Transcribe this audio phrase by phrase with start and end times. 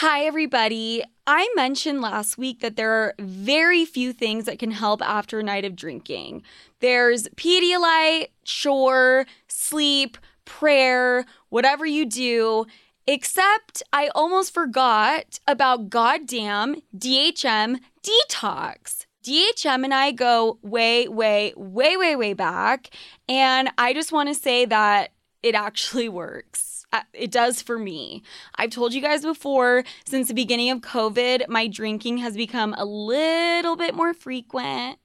[0.00, 1.02] Hi, everybody.
[1.26, 5.42] I mentioned last week that there are very few things that can help after a
[5.42, 6.44] night of drinking.
[6.78, 12.66] There's Pedialyte, sure, sleep, prayer, whatever you do,
[13.08, 19.06] except I almost forgot about goddamn DHM detox.
[19.24, 22.90] DHM and I go way, way, way, way, way back.
[23.28, 25.10] And I just want to say that
[25.42, 26.67] it actually works.
[26.92, 28.22] Uh, It does for me.
[28.54, 32.84] I've told you guys before, since the beginning of COVID, my drinking has become a
[32.84, 34.98] little bit more frequent.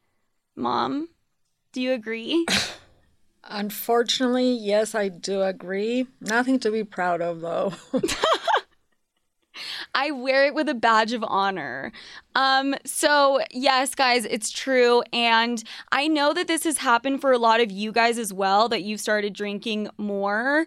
[0.56, 1.10] Mom,
[1.74, 2.46] do you agree?
[3.44, 6.08] Unfortunately, yes, I do agree.
[6.22, 7.74] Nothing to be proud of, though.
[9.94, 11.92] I wear it with a badge of honor.
[12.36, 15.04] Um, so yes, guys, it's true.
[15.12, 18.70] And I know that this has happened for a lot of you guys as well,
[18.70, 20.66] that you've started drinking more.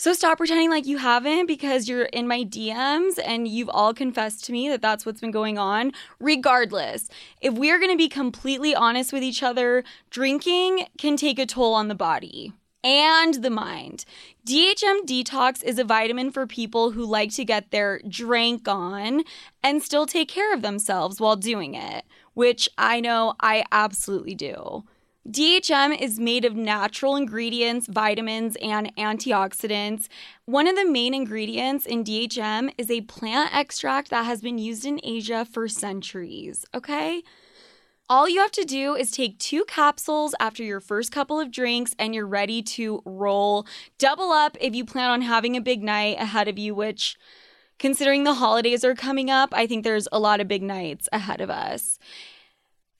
[0.00, 4.44] So stop pretending like you haven't because you're in my DMs and you've all confessed
[4.44, 5.90] to me that that's what's been going on.
[6.20, 7.08] Regardless,
[7.40, 11.74] if we're going to be completely honest with each other, drinking can take a toll
[11.74, 12.52] on the body
[12.84, 14.04] and the mind.
[14.46, 19.24] DHM Detox is a vitamin for people who like to get their drink on
[19.64, 22.04] and still take care of themselves while doing it,
[22.34, 24.84] which I know I absolutely do.
[25.30, 30.08] DHM is made of natural ingredients, vitamins, and antioxidants.
[30.46, 34.86] One of the main ingredients in DHM is a plant extract that has been used
[34.86, 37.22] in Asia for centuries, okay?
[38.08, 41.94] All you have to do is take two capsules after your first couple of drinks
[41.98, 43.66] and you're ready to roll.
[43.98, 47.18] Double up if you plan on having a big night ahead of you, which,
[47.78, 51.42] considering the holidays are coming up, I think there's a lot of big nights ahead
[51.42, 51.98] of us.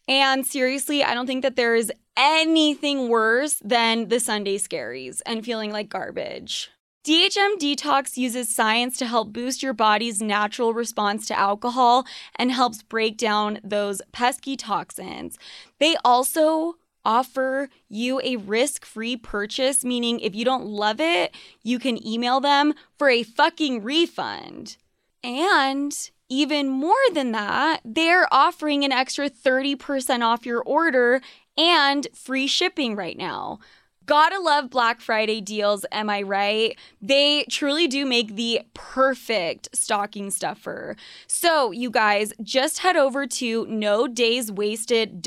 [0.09, 5.45] And seriously, I don't think that there is anything worse than the Sunday scaries and
[5.45, 6.71] feeling like garbage.
[7.05, 12.83] DHM Detox uses science to help boost your body's natural response to alcohol and helps
[12.83, 15.39] break down those pesky toxins.
[15.79, 21.79] They also offer you a risk free purchase, meaning if you don't love it, you
[21.79, 24.77] can email them for a fucking refund.
[25.23, 31.21] And even more than that, they're offering an extra 30% off your order
[31.57, 33.59] and free shipping right now.
[34.07, 36.79] Gotta love Black Friday deals, am I right?
[37.03, 40.97] They truly do make the perfect stocking stuffer.
[41.27, 45.27] So, you guys, just head over to no days wasted.co.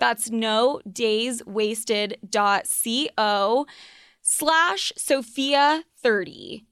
[0.00, 2.86] That's no days wasted.co
[4.20, 6.64] slash Sofia 30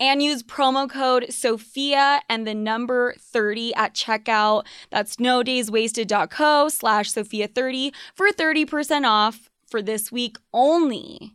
[0.00, 4.64] and use promo code Sofia and the number 30 at checkout.
[4.90, 11.34] That's no days wasted.co slash Sofia 30 for 30% off for this week only.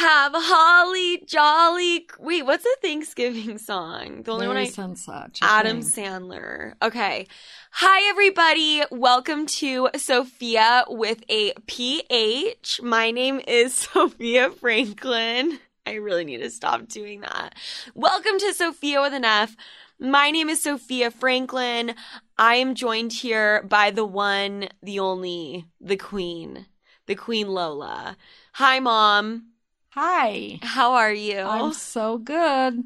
[0.00, 2.06] Have holly jolly.
[2.18, 4.22] Wait, what's a Thanksgiving song?
[4.22, 5.40] The only one I There isn't such.
[5.42, 6.04] a Adam thing.
[6.06, 6.72] Sandler.
[6.80, 7.26] Okay.
[7.72, 8.82] Hi, everybody.
[8.90, 12.80] Welcome to Sophia with a PH.
[12.82, 15.58] My name is Sofia Franklin.
[15.84, 17.54] I really need to stop doing that.
[17.94, 19.54] Welcome to Sofia with an F.
[19.98, 21.94] My name is Sofia Franklin.
[22.38, 26.64] I am joined here by the one, the only, the queen,
[27.06, 28.16] the Queen Lola.
[28.54, 29.48] Hi, Mom.
[29.94, 30.60] Hi.
[30.62, 31.40] How are you?
[31.40, 32.84] I'm so good.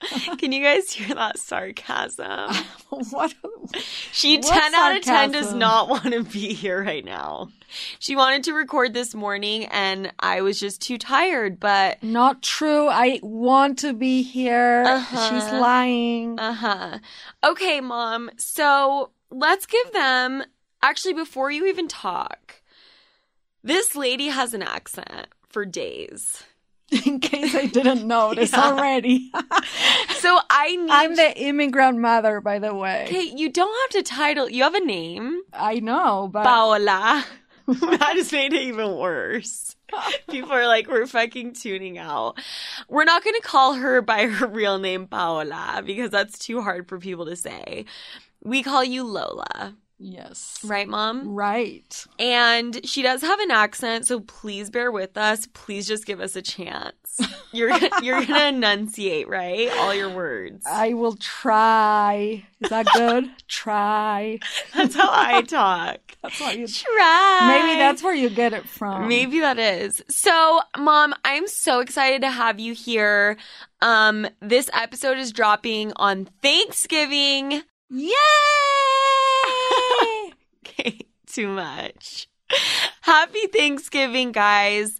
[0.38, 2.52] Can you guys hear that sarcasm?
[3.10, 3.34] what?
[4.12, 7.50] She What 10 out of 10 does not want to be here right now.
[8.00, 12.88] She wanted to record this morning and I was just too tired, but Not true.
[12.88, 14.84] I want to be here.
[14.86, 15.30] Uh-huh.
[15.30, 16.38] She's lying.
[16.40, 16.98] uh huh.
[17.44, 18.30] Okay, mom.
[18.38, 20.42] So let's give them,
[20.82, 22.60] actually, before you even talk,
[23.62, 26.42] this lady has an accent for days.
[27.06, 28.64] In case I didn't notice Yeah.
[28.64, 29.30] already.
[30.18, 30.90] So I need.
[30.90, 33.04] I'm the immigrant mother, by the way.
[33.06, 35.42] Okay, you don't have to title, you have a name.
[35.52, 37.24] I know, but Paola.
[37.68, 39.76] that just made it even worse.
[40.28, 42.38] People are like, we're fucking tuning out.
[42.88, 46.88] We're not going to call her by her real name, Paola, because that's too hard
[46.88, 47.84] for people to say.
[48.42, 50.58] We call you Lola, yes.
[50.64, 51.34] right, mom?
[51.34, 52.04] Right.
[52.18, 55.46] And she does have an accent, so please bear with us.
[55.52, 56.94] Please just give us a chance.
[57.52, 57.70] You're
[58.02, 59.70] you're gonna enunciate, right?
[59.78, 60.64] All your words.
[60.66, 62.46] I will try.
[62.60, 63.30] Is that good?
[63.48, 64.38] try.
[64.74, 66.00] That's how I talk.
[66.22, 66.66] That's what you.
[66.66, 67.62] Try.
[67.62, 69.08] Maybe that's where you get it from.
[69.08, 70.02] Maybe that is.
[70.08, 73.36] So, mom, I'm so excited to have you here.
[73.80, 77.62] Um, this episode is dropping on Thanksgiving.
[77.90, 78.14] Yay!
[81.26, 82.28] Too much.
[83.02, 84.98] Happy Thanksgiving, guys.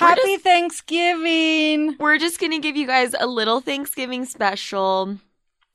[0.00, 1.96] We're Happy just- Thanksgiving.
[1.98, 5.18] We're just gonna give you guys a little Thanksgiving special.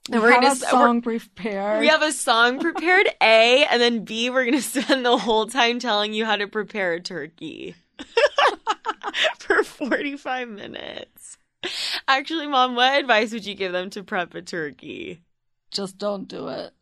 [0.09, 1.79] We we're have gonna a song prepared.
[1.81, 5.79] We have a song prepared, A, and then B, we're gonna spend the whole time
[5.79, 7.75] telling you how to prepare a turkey.
[9.39, 11.37] For 45 minutes.
[12.07, 15.21] Actually, Mom, what advice would you give them to prep a turkey?
[15.71, 16.73] Just don't do it.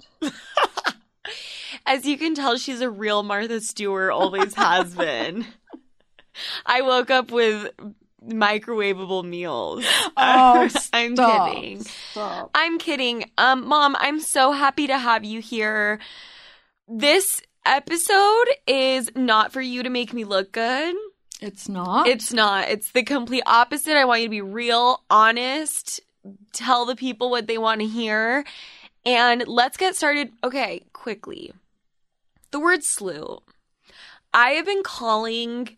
[1.85, 5.45] As you can tell, she's a real Martha Stewart, always has been.
[6.65, 7.71] I woke up with
[8.24, 9.85] microwavable meals.
[10.15, 11.83] Oh, I'm kidding.
[12.12, 12.51] Stop.
[12.53, 13.31] I'm kidding.
[13.38, 16.00] Um, Mom, I'm so happy to have you here.
[16.88, 20.95] This episode is not for you to make me look good.
[21.41, 22.07] It's not.
[22.07, 22.69] It's not.
[22.69, 23.95] It's the complete opposite.
[23.95, 26.01] I want you to be real, honest,
[26.53, 28.44] tell the people what they want to hear.
[29.07, 30.31] And let's get started.
[30.44, 31.54] Okay, quickly.
[32.51, 33.42] The word sloot.
[34.33, 35.77] I have been calling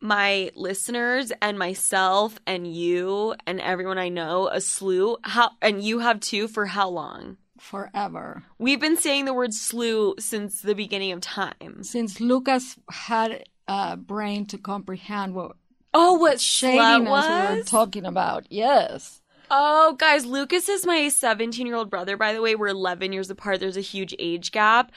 [0.00, 5.18] my listeners and myself and you and everyone I know a sloot.
[5.24, 7.36] How and you have too for how long?
[7.58, 8.42] forever.
[8.58, 11.84] We've been saying the word sloot since the beginning of time.
[11.84, 15.52] Since Lucas had a brain to comprehend what
[15.94, 17.66] Oh, what shadiness slut we were was?
[17.66, 18.46] talking about.
[18.50, 19.21] Yes.
[19.54, 22.54] Oh, guys, Lucas is my 17 year old brother, by the way.
[22.54, 23.60] We're 11 years apart.
[23.60, 24.90] There's a huge age gap.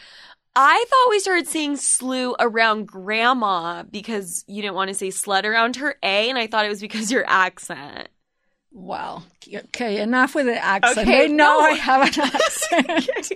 [0.55, 5.43] I thought we started saying sloot around grandma because you didn't want to say slut
[5.43, 8.07] around her A, and I thought it was because your accent.
[8.71, 9.23] Wow.
[9.53, 10.99] Okay, enough with the accent.
[10.99, 11.59] Okay, they know no.
[11.59, 12.31] I have an
[12.85, 13.31] accent.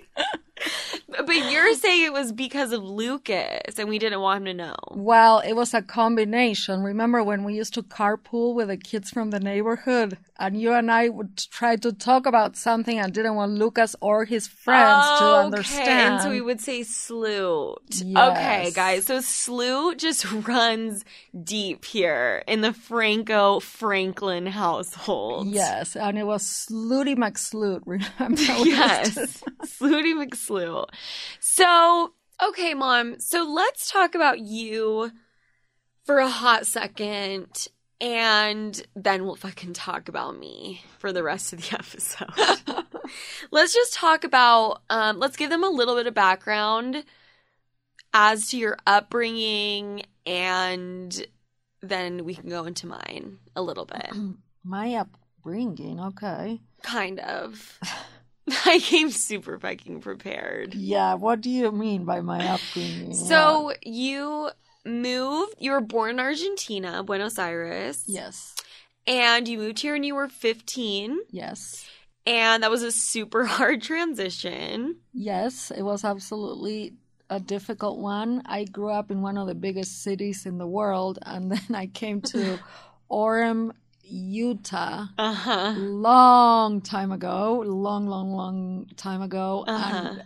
[1.25, 4.75] But you're saying it was because of Lucas, and we didn't want him to know.
[4.91, 6.81] well, it was a combination.
[6.81, 10.89] Remember when we used to carpool with the kids from the neighborhood and you and
[10.89, 15.25] I would try to talk about something and didn't want Lucas or his friends to
[15.25, 16.13] Okay, understand.
[16.13, 17.81] And so we would say sloot.
[18.01, 18.31] Yes.
[18.37, 19.05] Okay, guys.
[19.05, 21.03] So sloot just runs
[21.43, 25.47] deep here in the Franco Franklin household.
[25.47, 27.81] Yes, and it was Slooty McSloot.
[27.85, 28.41] Remember?
[28.65, 29.15] Yes.
[29.15, 30.13] to- Slooty
[30.49, 30.85] McSloot.
[31.39, 32.13] So,
[32.43, 33.19] okay, mom.
[33.19, 35.11] So let's talk about you
[36.03, 37.67] for a hot second.
[38.01, 42.85] And then we'll fucking talk about me for the rest of the episode.
[43.51, 47.03] let's just talk about, um, let's give them a little bit of background
[48.13, 51.27] as to your upbringing, and
[51.81, 54.09] then we can go into mine a little bit.
[54.63, 56.59] My upbringing, okay.
[56.81, 57.79] Kind of.
[58.65, 60.73] I came super fucking prepared.
[60.75, 63.13] Yeah, what do you mean by my upbringing?
[63.13, 64.49] So you
[64.85, 68.03] moved, you were born in Argentina, Buenos Aires.
[68.07, 68.55] yes,
[69.07, 71.19] And you moved here when you were 15.
[71.31, 71.85] yes,
[72.25, 74.97] And that was a super hard transition.
[75.13, 76.93] yes, it was absolutely
[77.29, 78.41] a difficult one.
[78.45, 81.85] I grew up in one of the biggest cities in the world, and then I
[81.87, 82.57] came to
[83.11, 83.71] Orem,
[84.09, 85.07] Utah.
[85.17, 85.73] Uh huh.
[85.77, 89.95] long time ago, long, long, long time ago, Uh-huh.
[89.95, 90.23] and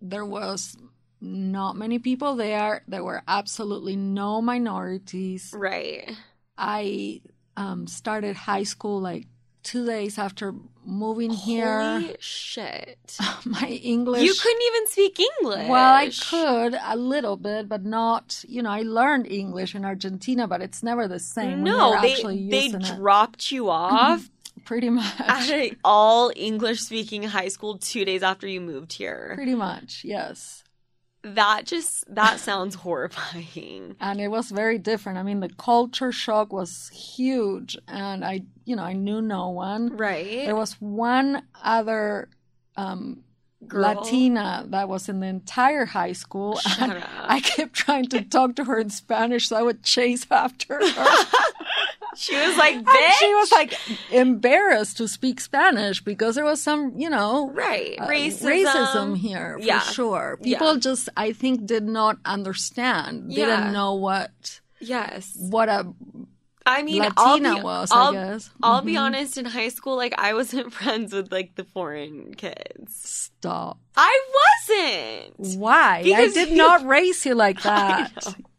[0.00, 0.76] there was
[1.20, 2.82] not many people there.
[2.88, 5.52] There were absolutely no minorities.
[5.56, 6.10] Right.
[6.56, 7.20] I
[7.56, 9.26] um, started high school like
[9.68, 10.54] two days after
[10.86, 11.80] moving here.
[12.00, 13.18] Holy shit.
[13.44, 14.22] My English.
[14.22, 15.68] You couldn't even speak English.
[15.68, 18.44] Well, I could a little bit, but not.
[18.48, 21.62] You know, I learned English in Argentina, but it's never the same.
[21.62, 22.96] No, they they using it.
[22.96, 24.30] dropped you off
[24.64, 25.20] pretty much.
[25.20, 29.32] at an all English speaking high school two days after you moved here.
[29.34, 30.64] Pretty much, yes.
[31.22, 33.96] That just that sounds horrifying.
[34.00, 35.18] and it was very different.
[35.18, 39.96] I mean, the culture shock was huge, and I, you know, I knew no one.
[39.96, 40.46] Right.
[40.46, 42.28] There was one other
[42.76, 43.24] um,
[43.66, 43.82] Girl.
[43.82, 47.10] Latina that was in the entire high school, Shut and up.
[47.18, 51.26] I kept trying to talk to her in Spanish, so I would chase after her.
[52.18, 53.12] She was like, bitch.
[53.20, 53.74] she was like
[54.10, 57.94] embarrassed to speak Spanish because there was some, you know, right.
[57.98, 58.64] uh, racism.
[58.66, 59.80] racism here for Yeah.
[59.80, 60.36] sure.
[60.42, 60.58] Yeah.
[60.58, 63.46] People just, I think, did not understand, Yeah.
[63.46, 65.36] didn't know what Yes.
[65.38, 65.86] what a
[66.66, 68.50] I mean, Latina I'll be, was, I'll, I guess.
[68.62, 69.00] I'll be Mhm.
[69.00, 69.38] honest.
[69.38, 72.94] In high school, like I wasn't friends with like the foreign kids.
[72.94, 73.78] Stop.
[73.96, 75.56] I wasn't.
[75.58, 76.02] Why?
[76.02, 78.12] Because I did you- not raise you like that.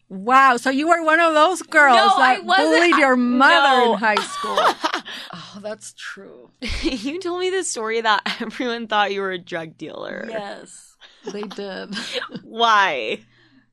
[0.10, 0.58] Wow.
[0.58, 2.68] So you were one of those girls No, I that wasn't.
[2.70, 3.94] bullied your mother No.
[3.94, 4.58] in high school.
[5.34, 6.50] oh, that's true.
[6.82, 10.26] you told me the story that everyone thought you were a drug dealer.
[10.30, 10.96] Yes,
[11.32, 11.96] they did.
[12.44, 13.20] Why?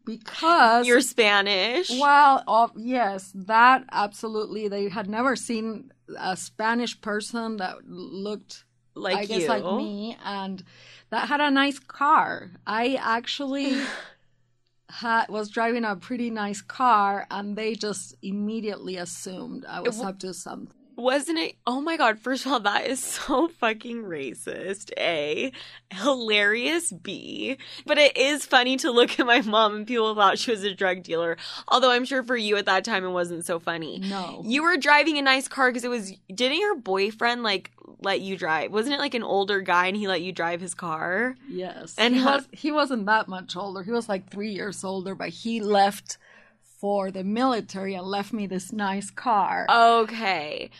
[0.04, 1.90] because You're Spanish.
[1.90, 4.68] Well, uh, yes, that absolutely.
[4.68, 8.64] They had never seen a Spanish person that looked,
[8.94, 9.48] like I guess, you.
[9.48, 10.62] like me, and
[11.10, 12.52] that had a nice car.
[12.66, 13.80] I actually
[14.90, 20.18] had, was driving a pretty nice car, and they just immediately assumed I was up
[20.20, 20.72] to something.
[20.96, 21.56] Wasn't it?
[21.66, 24.90] Oh my god, first of all, that is so fucking racist.
[24.98, 25.52] A.
[25.92, 27.58] Hilarious B.
[27.84, 30.74] But it is funny to look at my mom and people thought she was a
[30.74, 31.36] drug dealer.
[31.68, 33.98] Although I'm sure for you at that time it wasn't so funny.
[33.98, 34.42] No.
[34.46, 36.12] You were driving a nice car because it was.
[36.34, 38.72] Didn't your boyfriend like let you drive?
[38.72, 41.36] Wasn't it like an older guy and he let you drive his car?
[41.46, 41.94] Yes.
[41.98, 43.82] And he was he wasn't that much older.
[43.82, 46.16] He was like three years older, but he left
[46.80, 49.66] for the military and left me this nice car.
[49.68, 50.70] Okay.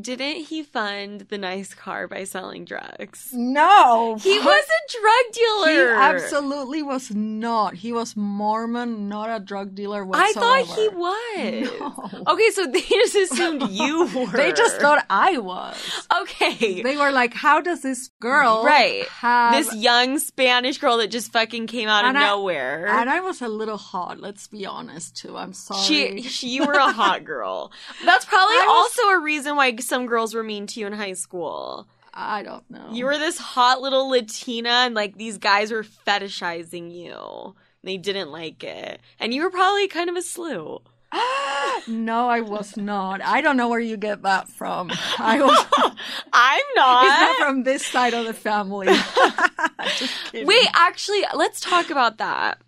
[0.00, 3.30] Didn't he fund the nice car by selling drugs?
[3.32, 4.16] no.
[4.20, 4.46] He what?
[4.46, 5.94] was a drug dealer.
[5.94, 7.74] He absolutely was not.
[7.74, 11.80] He was Mormon, not a drug dealer I thought he was.
[11.80, 12.32] No.
[12.32, 14.26] Okay, so they just assumed you were.
[14.36, 15.76] They just thought I was.
[16.22, 16.82] Okay.
[16.82, 19.06] They were like, "How does this girl Right.
[19.08, 22.86] have this young Spanish girl that just fucking came out of I- nowhere.
[22.86, 25.36] And I was a little hot, let's be honest too.
[25.36, 25.82] I'm sorry.
[25.82, 27.72] she, she, you were a hot girl.
[28.04, 31.12] That's probably was- also a reason why some girls were mean to you in high
[31.12, 31.88] school.
[32.12, 32.90] I don't know.
[32.92, 37.54] You were this hot little Latina, and like these guys were fetishizing you.
[37.82, 40.82] They didn't like it, and you were probably kind of a sloot.
[41.88, 43.22] no, I was not.
[43.22, 44.90] I don't know where you get that from.
[45.18, 45.66] I was
[46.32, 47.36] I'm it's not not.
[47.36, 48.86] from this side of the family.
[50.34, 52.60] Wait, actually, let's talk about that.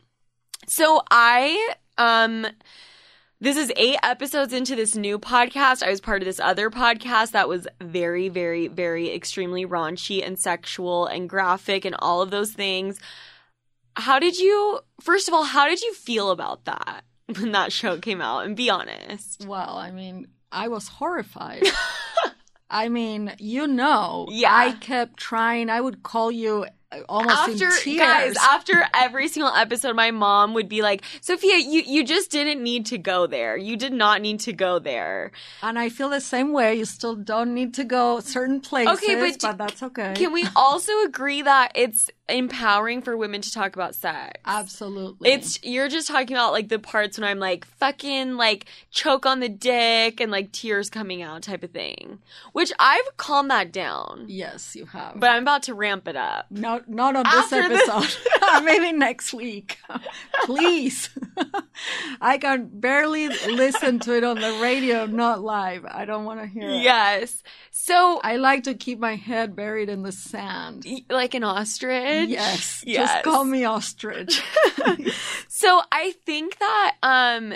[0.66, 2.46] So I um
[3.40, 5.83] this is eight episodes into this new podcast.
[5.83, 10.38] I was part of this other podcast that was very, very, very extremely raunchy and
[10.38, 12.99] sexual and graphic and all of those things.
[13.95, 17.05] How did you, first of all, how did you feel about that
[17.38, 18.47] when that show came out?
[18.47, 19.45] And be honest.
[19.47, 21.64] Well, I mean, I was horrified.
[22.71, 24.52] I mean, you know, Yeah.
[24.55, 25.71] I kept trying.
[25.71, 26.66] I would call you
[27.09, 27.99] almost after in tears.
[27.99, 32.62] guys after every single episode my mom would be like sofia you you just didn't
[32.62, 36.21] need to go there you did not need to go there and I feel the
[36.21, 36.76] same way.
[36.76, 40.14] You still don't need to go certain places, Okay, but but, that's okay.
[40.16, 45.30] can we also agree that it's empowering for women to talk about sex Absolutely.
[45.30, 49.38] it's you're just talking about like the parts when i'm like fucking like choke on
[49.40, 52.18] the dick and like tears coming out type of thing
[52.52, 55.12] which i've calmed that down yes, you have.
[55.21, 58.16] but i'm about to ramp it up Not not on this After the- episode.
[58.64, 59.78] Maybe next week.
[60.45, 61.11] Please.
[62.21, 65.85] I can barely listen to it on the radio, not live.
[65.85, 66.83] I don't want to hear it.
[66.83, 67.42] yes
[67.78, 70.87] so I like to keep my head buried in the sand.
[71.11, 72.82] like an ostrich Yes.
[72.87, 73.11] Yes.
[73.11, 74.42] Just call me ostrich.
[75.49, 77.54] So I think that um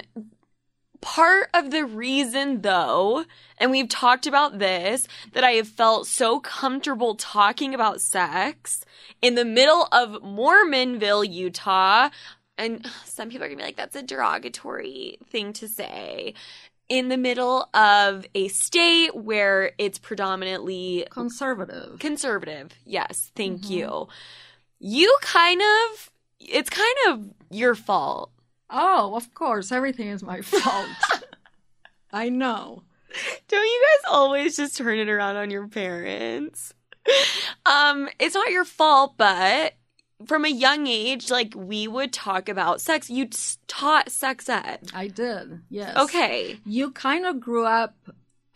[1.00, 3.25] part of the reason though,
[3.59, 8.85] and we've talked about this, that I have felt so comfortable talking about sex
[9.23, 12.11] in the middle of Mormonville, Utah,
[12.59, 16.35] and some people are gonna be like, that's a derogatory thing to say.
[16.88, 21.99] In the middle of a state where it's predominantly Conservative.
[22.00, 22.73] conservative.
[22.85, 23.71] Yes, thank Mhm.
[23.71, 24.09] you.
[24.81, 26.11] You kind of,
[26.41, 28.33] it's kind of your fault.
[28.71, 29.71] Oh, of course.
[29.73, 30.89] Everything is my fault.
[32.13, 32.83] I know.
[33.49, 36.73] Don't you guys always just turn it around on your parents?
[37.67, 39.75] Um, it's not your fault, but
[40.27, 43.11] from a young age, like we would talk about sex.
[43.11, 43.29] You
[43.67, 44.91] taught sex ed.
[44.95, 45.61] I did.
[45.69, 45.97] Yes.
[45.97, 46.59] Okay.
[46.65, 47.97] You kind of grew up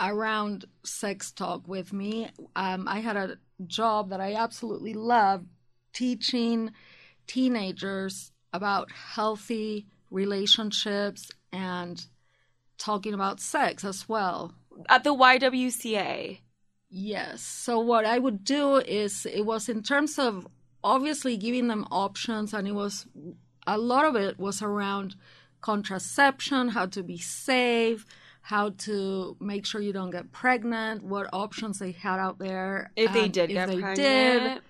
[0.01, 2.29] around sex talk with me.
[2.57, 5.47] Um, I had a job that I absolutely loved
[5.95, 6.73] teaching
[7.27, 12.07] teenagers about healthy relationships and
[12.79, 14.53] talking about sex as well.
[14.89, 16.41] At the YWCA.
[16.91, 17.41] Yes.
[17.43, 20.47] So what I would do is it was in terms of
[20.83, 23.07] obviously giving them options and it was
[23.67, 25.17] a lot of it was around
[25.61, 28.05] contraception, how to be safe,
[28.43, 32.91] how to make sure you don't get pregnant, what options they had out there.
[32.95, 33.97] If they did if get they pregnant.
[33.97, 34.63] did.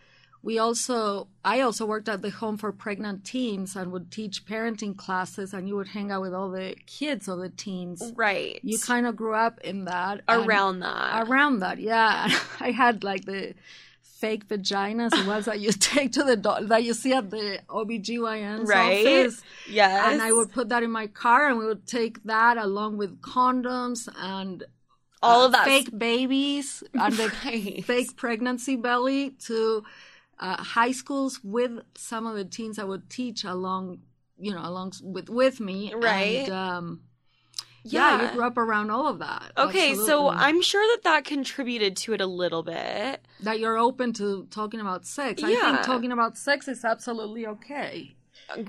[0.44, 4.94] We also I also worked at the home for pregnant teens and would teach parenting
[5.04, 8.12] classes and you would hang out with all the kids or the teens.
[8.14, 8.60] Right.
[8.62, 10.20] You kind of grew up in that.
[10.28, 11.26] around that.
[11.28, 12.28] around that yeah
[12.60, 13.54] i had like the
[14.02, 17.58] fake vaginas the ones that you take to the do- that you see at the
[17.68, 19.06] obgyn's Right.
[19.06, 20.12] office yes.
[20.12, 23.20] and i would put that in my car and we would take that along with
[23.20, 24.64] condoms and
[25.22, 27.84] all uh, of that fake babies and the Right.
[27.84, 29.82] fake pregnancy belly to
[30.38, 34.00] uh, high schools with some of the teens I would teach along,
[34.38, 35.92] you know, along with with me.
[35.94, 36.44] Right.
[36.48, 37.00] And, um,
[37.84, 38.22] yeah.
[38.30, 39.52] you grew up around all of that.
[39.58, 43.26] Okay, so I'm sure that that contributed to it a little bit.
[43.40, 45.42] that you're open to talking about sex.
[45.42, 45.72] I Yeah.
[45.74, 48.16] think talking about sex is absolutely okay.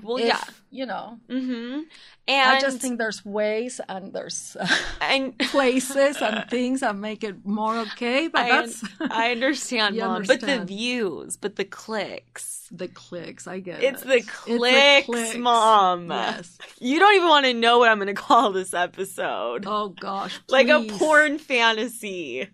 [0.02, 0.40] Well, if, yeah.
[0.70, 1.18] you know.
[1.28, 1.80] Mm-hmm.
[2.28, 4.66] And I just think there's ways and there's uh,
[5.00, 8.28] and places and things that make it more okay.
[8.28, 10.24] But I, that's I understand, You mom.
[10.26, 12.68] But the views, but the clicks.
[12.72, 13.46] the clicks.
[13.46, 14.08] I get It's it.
[14.08, 15.36] the clicks, clicks.
[15.36, 16.10] mom.
[16.10, 16.58] Yes.
[16.80, 19.64] You don't even want to know what I'm going to call this episode.
[19.66, 20.40] Oh gosh.
[20.48, 22.48] like a porn fantasy.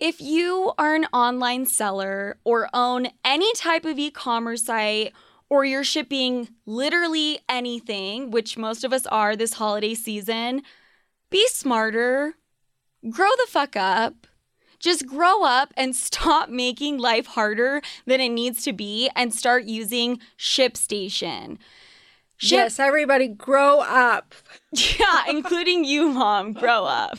[0.00, 5.12] If you are an online seller or own any type of e commerce site,
[5.52, 10.62] or you're shipping literally anything, which most of us are this holiday season,
[11.28, 12.36] be smarter.
[13.10, 14.26] Grow the fuck up.
[14.78, 19.64] Just grow up and stop making life harder than it needs to be and start
[19.64, 21.58] using ShipStation.
[22.38, 24.34] Ship- Yes, everybody grow up.
[24.72, 26.54] yeah, including you, mom.
[26.54, 27.18] Grow up.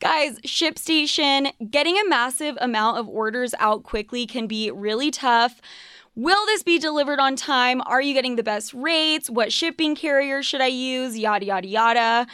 [0.00, 5.60] Guys, ShipStation, getting a massive amount of orders out quickly can be really tough.
[6.18, 7.80] Will this be delivered on time?
[7.86, 9.30] Are you getting the best rates?
[9.30, 11.16] What shipping carrier should I use?
[11.16, 12.26] Yada, yada, yada.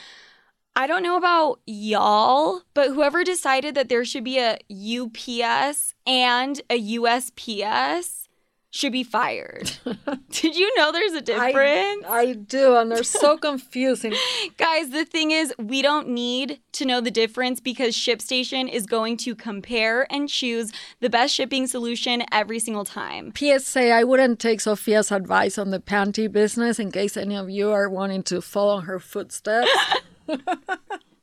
[0.74, 6.62] I don't know about y'all, but whoever decided that there should be a UPS and
[6.70, 8.23] a USPS
[8.74, 9.70] should be fired.
[10.30, 12.04] Did you know there's a difference?
[12.08, 14.14] I, I do, and they're so confusing.
[14.56, 19.16] Guys, the thing is, we don't need to know the difference because ShipStation is going
[19.18, 23.32] to compare and choose the best shipping solution every single time.
[23.36, 27.70] PSA, I wouldn't take Sofia's advice on the panty business in case any of you
[27.70, 29.70] are wanting to follow her footsteps.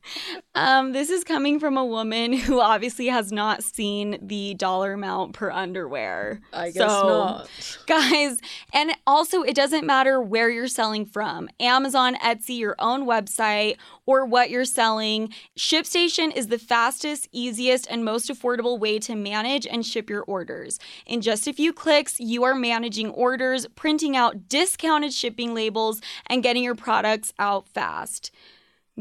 [0.53, 5.33] Um, this is coming from a woman who obviously has not seen the dollar amount
[5.33, 6.41] per underwear.
[6.51, 7.49] I guess So, not.
[7.87, 8.39] Guys,
[8.73, 14.25] and also it doesn't matter where you're selling from Amazon, Etsy, your own website, or
[14.25, 15.33] what you're selling.
[15.57, 20.79] ShipStation is the fastest, easiest, and most affordable way to manage and ship your orders.
[21.05, 26.43] In just a few clicks, you are managing orders, printing out discounted shipping labels, and
[26.43, 28.31] getting your products out fast.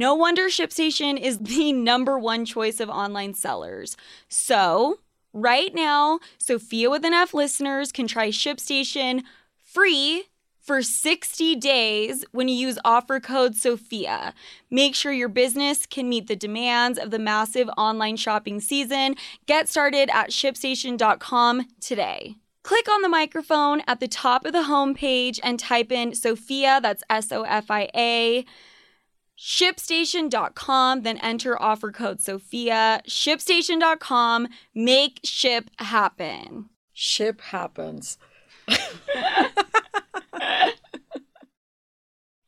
[0.01, 3.99] No wonder ShipStation is the number one choice of online sellers.
[4.31, 5.01] So,
[5.35, 9.25] right now, Sofia with an F listeners can try ShipStation
[9.63, 10.25] free
[10.59, 14.33] for 60 days when you use offer code SOFIA.
[14.71, 19.17] Make sure your business can meet the demands of the massive online shopping season.
[19.45, 22.37] Get started at shipstation.com today.
[22.63, 27.03] Click on the microphone at the top of the homepage and type in Sofia, that's
[27.11, 28.47] S O F I A
[29.42, 38.18] shipstation.com then enter offer code sofia shipstation.com make ship happen Ship happens.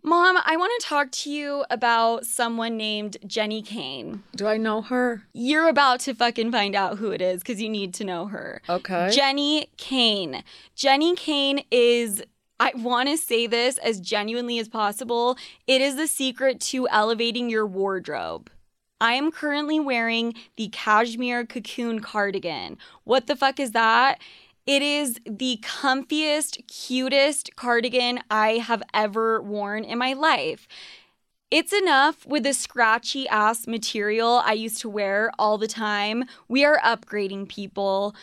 [0.05, 4.83] mom i want to talk to you about someone named jenni kayne Do I know
[4.83, 5.23] her?
[5.33, 8.61] you're about to fucking find out who it is because you need to know her
[8.69, 9.09] Okay.
[9.13, 10.43] Jenni Kayne.
[10.77, 12.23] Jenni Kayne is,
[12.63, 17.51] I want to say this as genuinely as possible, it is the secret to elevating
[17.51, 18.53] your wardrobe.
[19.01, 22.79] I am currently wearing the cashmere cocoon cardigan.
[23.03, 24.21] What the fuck is that?
[24.65, 30.69] It is the comfiest, cutest cardigan I have ever worn in my life.
[31.51, 36.27] It's enough with the scratchy ass material I used to wear all the time.
[36.47, 38.15] We are upgrading people.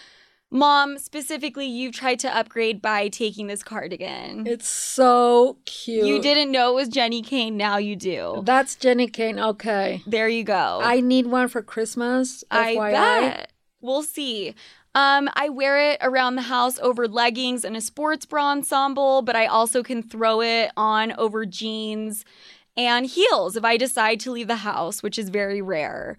[0.52, 4.48] Mom, specifically, you've tried to upgrade by taking this cardigan.
[4.48, 6.08] It's so cute.
[6.08, 8.42] You didn't know it was Jenni Kayne, now you do.
[8.44, 9.40] That's Jenni Kayne.
[9.40, 10.02] Okay.
[10.08, 10.80] There you go.
[10.82, 12.44] I need one for Christmas.
[12.50, 12.92] I FYI.
[12.92, 13.52] bet.
[13.82, 14.56] We'll see.
[14.96, 19.36] Um, I wear it around the house over leggings and a sports bra ensemble, but
[19.36, 22.26] I also can throw it on over jeans
[22.76, 26.18] and heels if I decide to leave the house, which is very rare.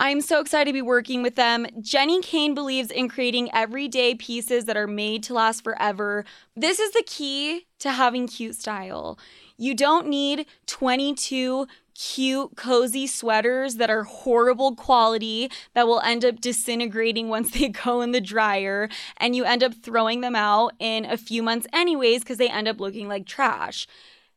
[0.00, 1.66] I'm so excited to be working with them.
[1.80, 6.24] Jenni Kayne believes in creating everyday pieces that are made to last forever.
[6.54, 9.18] This is the key to having cute style.
[9.56, 16.40] You don't need 22 cute, cozy sweaters that are horrible quality that will end up
[16.40, 21.04] disintegrating once they go in the dryer, and you end up throwing them out in
[21.04, 23.88] a few months, anyways, because they end up looking like trash.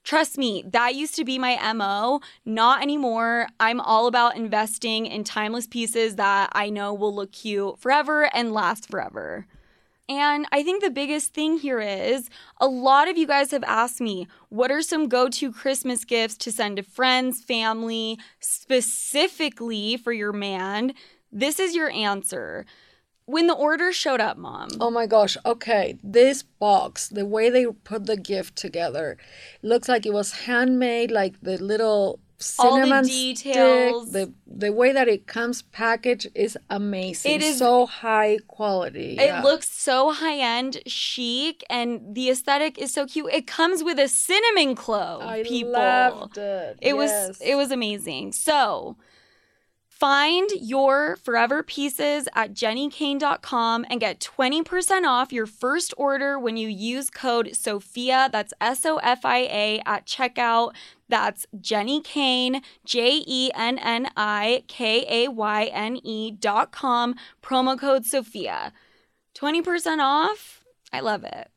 [0.03, 2.21] Trust me, that used to be my MO.
[2.43, 3.47] Not anymore.
[3.59, 8.51] I'm all about investing in timeless pieces that I know will look cute forever and
[8.51, 9.45] last forever.
[10.09, 14.01] And I think the biggest thing here is a lot of you guys have asked
[14.01, 20.11] me, what are some go to Christmas gifts to send to friends, family, specifically for
[20.11, 20.93] your man?
[21.31, 22.65] This is your answer.
[23.31, 25.35] When the order showed up, mom, Oh my gosh.
[25.45, 25.97] Okay.
[26.03, 29.17] This box, the way they put the gift together,
[29.61, 32.19] looks like it was handmade, like the little
[32.59, 34.09] All the cinnamon details.
[34.09, 34.33] stick, the
[34.65, 37.31] the way that it comes packaged is amazing.
[37.35, 39.11] It is- so high quality.
[39.25, 39.41] It yeah.
[39.47, 43.31] looks so high end, chic, and the aesthetic is so cute.
[43.39, 45.21] It comes with a cinnamon clove.
[45.21, 46.77] I people, loved it.
[46.81, 48.25] it was it was amazing.
[48.33, 48.97] So
[50.01, 56.67] find your forever pieces at jennikayne.com and get 20% off your first order when you
[56.67, 58.27] use code Sofia.
[58.31, 60.73] That's S O F I A at checkout.
[61.07, 67.13] That's Jenni Kayne, J E N N I K A Y N E dot com,
[67.43, 68.73] promo code Sofia.
[69.35, 70.63] 20% off.
[70.91, 71.47] I love it.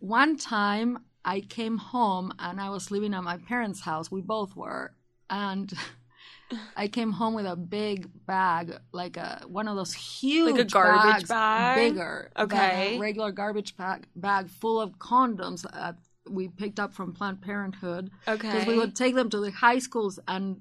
[0.00, 4.10] One time I came home and I was living at my parents' house.
[4.10, 4.92] We both were.
[5.30, 5.72] And
[6.76, 10.64] I came home with a big bag, like a one of those huge like a
[10.64, 11.92] garbage bags, bag?
[11.92, 12.96] bigger, Okay.
[12.96, 15.96] a regular garbage bag, bag full of condoms that
[16.28, 18.10] we picked up from Planned Parenthood.
[18.26, 18.50] Okay.
[18.50, 20.60] Because we would take them to the high schools and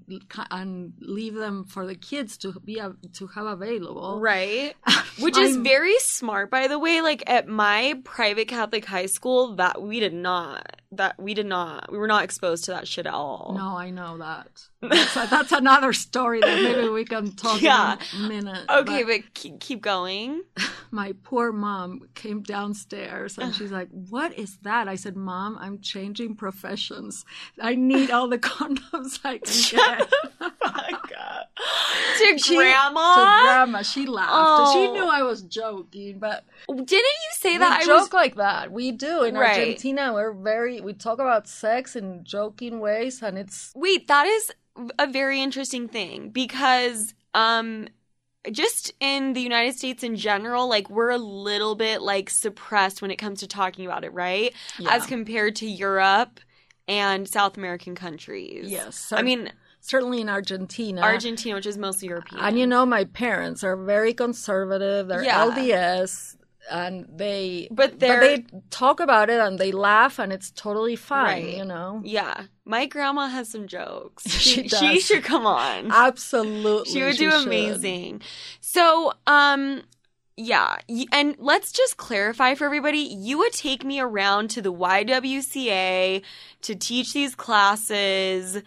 [0.50, 4.20] and leave them for the kids to be a, to have available.
[4.20, 4.76] Right.
[5.20, 7.02] Which is very smart, by the way.
[7.02, 11.92] Like at my private Catholic high school, that we did not, that we did not,
[11.92, 13.54] we were not exposed to that shit at all.
[13.58, 14.48] No, I know that.
[14.82, 17.98] That's, that's another story that maybe we can talk Yeah.
[18.18, 18.66] in a minute.
[18.70, 20.42] Okay, but but keep, keep going.
[20.92, 25.80] my poor mom came downstairs and she's like, "What is that?" I said, "Mom, I'm
[25.82, 27.24] changing professions.
[27.62, 31.01] I need all the condoms I can get."
[32.18, 33.16] To She- grandma?
[33.16, 34.74] To grandma, she laughed.
[34.74, 34.94] She Oh.
[34.94, 37.82] knew I was joking, but Didn't you say we that?
[37.82, 38.14] I joke was.
[38.14, 38.72] like that.
[38.72, 39.58] We do in Right.
[39.60, 40.14] Argentina.
[40.14, 44.52] We're very we talk about sex in joking ways, and it's Wait, that is
[45.00, 47.88] a very interesting thing because, um,
[48.52, 53.12] just in the United States in general, like we're a little bit like suppressed when
[53.12, 54.54] it comes to talking about it, right?
[54.90, 56.40] As compared to Europe
[56.88, 58.70] and South American countries.
[58.70, 59.12] yes.
[59.12, 61.02] I mean, certainly in Argentina.
[61.02, 62.40] Argentina, which is mostly European.
[62.42, 65.08] And you know, my parents are very conservative.
[65.10, 65.44] They're Yeah.
[65.46, 66.38] LDS,
[66.70, 71.44] and they But they're- they talk about it and they laugh, and it's totally fine.
[71.46, 71.58] Right.
[71.58, 74.24] You know, yeah, my grandma has some jokes.
[74.30, 75.92] She She, she should come on.
[75.92, 77.48] absolutely, she would do should.
[77.48, 78.22] amazing.
[78.60, 79.82] So, um,
[80.38, 80.78] yeah,
[81.12, 86.22] and let's just clarify for everybody: you would take me around to the YWCA
[86.62, 88.62] to teach these classes.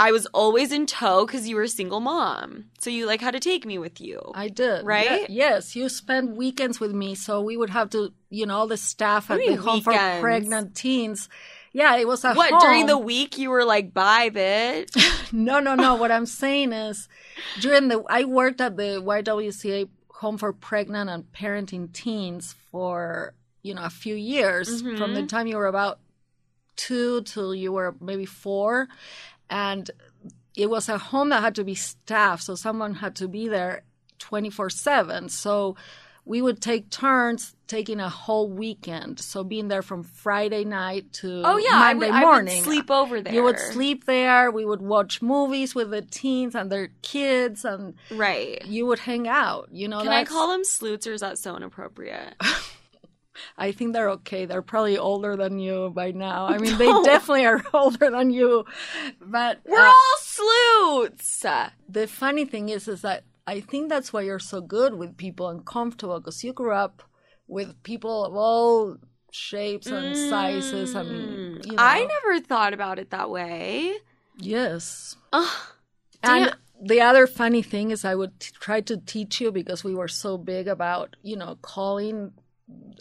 [0.00, 3.32] I was always in tow because you were a single mom, so you like had
[3.32, 4.18] to take me with you.
[4.34, 5.28] I did, Right?
[5.28, 8.66] Ye- yes, you spent weekends with me, so we would have to, you know, all
[8.66, 11.28] the staff at the home for pregnant teens.
[11.72, 12.60] Yeah, it was a what home.
[12.60, 14.90] during the week you were like, bye, bitch.
[15.32, 15.94] No, no, no.
[15.94, 17.08] what I'm saying is,
[17.60, 19.88] during the I worked at the YWCA
[20.20, 24.98] Home for Pregnant and Parenting Teens for you know a few years Mhm.
[24.98, 26.00] from the time you were about
[26.76, 28.88] two till you were maybe four,
[29.50, 29.90] and
[30.56, 33.82] it was a home that had to be staffed, so someone had to be there
[34.18, 35.28] twenty four seven.
[35.28, 35.76] So
[36.24, 39.18] we would take turns taking a whole weekend.
[39.20, 42.54] So being there from Friday night to Oh yeah, I Monday would, I morning.
[42.56, 43.32] would sleep over there.
[43.32, 44.50] You would sleep there.
[44.50, 48.64] We would watch movies with the teens and their kids, and right.
[48.66, 49.68] you would hang out.
[49.72, 52.34] You know, Can I call them sloots or is that so inappropriate?
[53.58, 54.44] I think they're okay.
[54.46, 56.46] They're probably older than you by now.
[56.46, 58.64] I mean, they definitely are older than you.
[59.20, 61.44] But We're uh, all sloots.
[61.88, 65.48] the funny thing is, is that I think that's why you're so good with people
[65.48, 67.02] and comfortable because you grew up
[67.48, 68.96] with people of all
[69.32, 71.66] shapes and sizes, and Mm.
[71.66, 73.94] you know, I never thought about it that way.
[74.38, 75.16] yes.
[75.32, 75.58] Ugh.
[76.22, 76.56] And Damn.
[76.86, 80.08] the other funny thing is, I would t- try to teach you because we were
[80.08, 82.32] so big about, you know, calling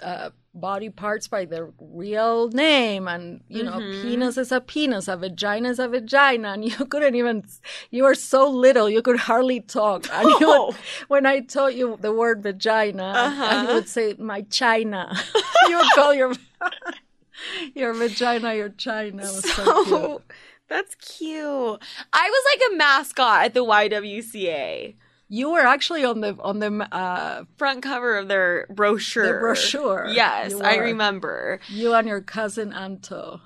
[0.02, 3.08] uh, body parts by their real name.
[3.08, 4.02] And, you know, Mhm.
[4.02, 6.50] penis is a penis, a vagina is a vagina.
[6.54, 7.44] And you couldn't even,
[7.92, 10.08] you were so little, you could hardly talk.
[10.12, 10.68] And you Oh.
[10.68, 10.76] would,
[11.08, 13.44] when I taught you the word vagina, Uh-huh.
[13.44, 15.14] and you would say, my china.
[15.70, 16.34] you would call your,
[17.76, 19.26] your vagina your china.
[19.26, 19.88] So, cute.
[19.88, 20.22] So
[20.68, 21.80] that's cute.
[22.14, 24.96] I was like a mascot at the YWCA.
[25.30, 29.34] You were actually on the on the uh, Front cover of their brochure.
[29.34, 30.08] the brochure.
[30.12, 31.60] Yes, I remember.
[31.68, 33.42] You and your cousin Anto.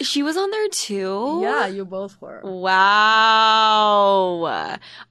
[0.00, 1.38] She was on there too?
[1.42, 2.40] Yeah, you both were.
[2.42, 3.68] Wow.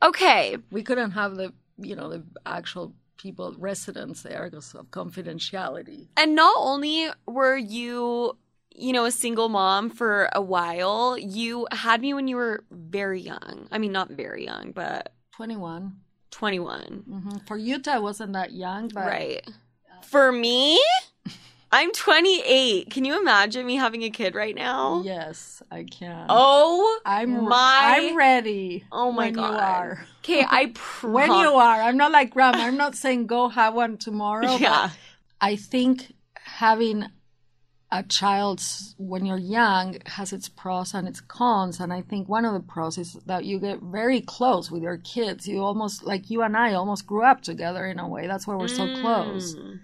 [0.03, 0.57] Okay.
[0.69, 6.07] We couldn't have the you know the actual people residents there because of confidentiality.
[6.17, 8.35] And not only were you,
[8.75, 13.21] you know, a single mom for a while, you had me when you were very
[13.21, 13.67] young.
[13.71, 15.97] I mean, not very young, but Twenty one.
[16.29, 17.03] 21.
[17.09, 17.37] Mm-hmm.
[17.47, 19.41] For Utah, I wasn't that young, but Right.
[20.03, 20.79] For me,
[21.71, 22.89] I'm 28.
[22.89, 25.01] Can you imagine me having a kid right now?
[25.03, 26.27] Yes, I can.
[26.29, 28.85] Oh, I'm my- I'm ready.
[28.91, 29.51] oh my when god.
[29.51, 30.05] You are.
[30.19, 31.81] Okay, I prom- When you are.
[31.81, 32.59] I'm not like grandma.
[32.59, 34.55] I'm not saying go have one tomorrow.
[34.59, 34.91] Yeah.
[35.41, 37.07] I think having
[37.91, 41.79] a child s- when you're young has its pros and its cons.
[41.79, 44.97] And I think one of the pros is that you get very close with your
[44.97, 45.47] kids.
[45.47, 48.27] You almost, like you and I, almost grew up together in a way.
[48.27, 49.55] That's why we're so close.
[49.55, 49.79] Mm.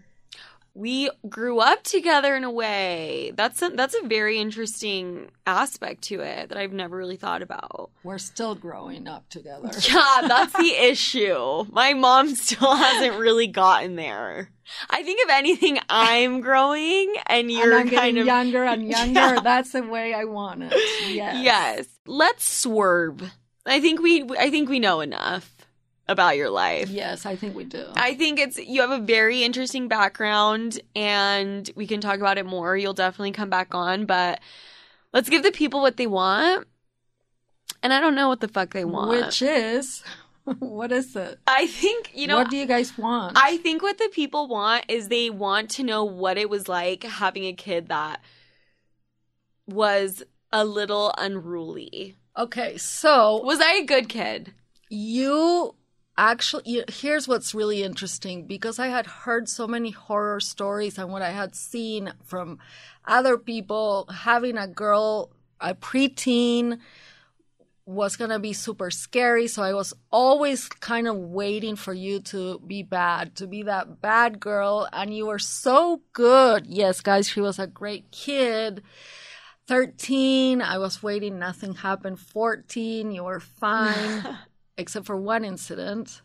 [0.77, 3.31] We grew up together in a way.
[3.35, 7.89] That's a, that's a very interesting aspect to it that I've never really thought about.
[8.03, 9.71] We're still growing up together.
[9.87, 11.65] Yeah, that's the issue.
[11.71, 14.51] My mom still hasn't really gotten there.
[14.89, 18.87] I think if anything, I'm growing and and you're I'm getting kind of younger and
[18.87, 19.19] younger.
[19.19, 19.39] Yeah.
[19.41, 20.73] That's the way I want it.
[21.07, 21.43] Yes.
[21.43, 21.87] Yes.
[22.05, 23.31] Let's swerve.
[23.65, 25.56] I think we I think we know enough
[26.09, 26.89] about your life.
[26.89, 27.85] Yes, I think we do.
[27.95, 32.45] I think it's you have a very interesting background and we can talk about it
[32.45, 32.77] more.
[32.77, 34.39] You'll definitely come back on, but
[35.13, 36.67] let's give the people what they want.
[37.83, 39.09] And I don't know what the fuck they want.
[39.09, 40.03] Which is,
[40.59, 41.39] what is it?
[41.45, 43.37] I think, you know, what do you guys want?
[43.37, 47.03] I think what the people want is they want to know what it was like
[47.03, 48.21] having a kid that
[49.67, 52.15] was a little unruly.
[52.37, 54.53] okay, so Was I a good kid?
[54.89, 55.75] you
[56.17, 58.45] actually here's what's really interesting.
[58.45, 62.59] Because i had heard so many horror stories and what i had seen from
[63.05, 66.79] other people having a girl a preteen
[67.85, 69.47] was going to be super scary.
[69.47, 74.01] So i was always kind of waiting for you to be bad to be that
[74.01, 74.87] bad girl.
[74.91, 76.67] And you were so good.
[76.67, 78.83] Yes guys she was a great kid.
[79.67, 82.19] 13 i was waiting nothing happened.
[82.19, 84.37] 14 you were fine
[84.77, 86.21] except for one incident.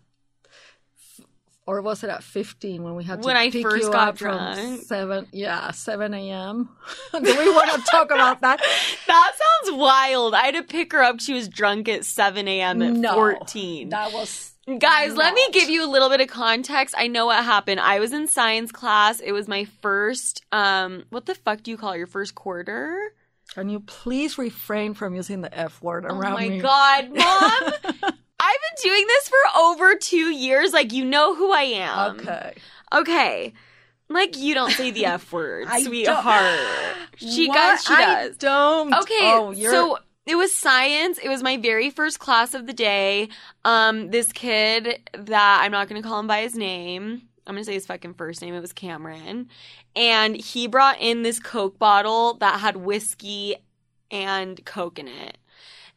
[1.65, 4.09] Or was it at 15 when we had to When I pick first you got
[4.09, 6.69] up from 7, yeah, 7 a.m.?
[7.13, 8.61] Do we want to talk about that?
[9.07, 9.33] That
[9.65, 10.35] sounds wild.
[10.35, 11.21] I had to pick her up.
[11.21, 12.83] She was drunk at 7 a.m.
[12.83, 13.91] at No, 14.
[13.91, 16.95] That was Guys, let me give you a little bit of context.
[16.97, 17.81] I know what happened.
[17.81, 19.19] I was in science class.
[19.19, 21.99] It was my first, um, what the fuck do you call it?
[21.99, 23.13] Your first quarter?
[23.55, 26.25] Can you please refrain from using the F word around?
[26.25, 26.61] Oh my me?
[26.61, 28.13] God, mom.
[28.45, 30.73] I've been doing this for over two years.
[30.73, 32.17] Like, you know who I am.
[32.21, 32.55] Okay.
[32.93, 33.53] Okay.
[34.09, 36.59] Like, you don't say the F word, sweetheart.
[37.17, 37.55] She, What?
[37.55, 38.37] guys, she I does.
[38.39, 38.93] don't.
[38.95, 41.19] Okay, Oh, you're, so it was science.
[41.23, 43.29] It was my very first class of the day.
[43.65, 47.23] Um, this kid that I'm not going to call him by his name.
[47.47, 48.55] I'm going to say his fucking first name.
[48.55, 49.49] It was Cameron.
[49.95, 53.57] And he brought in this Coke bottle that had whiskey
[54.11, 55.39] and Coke in it.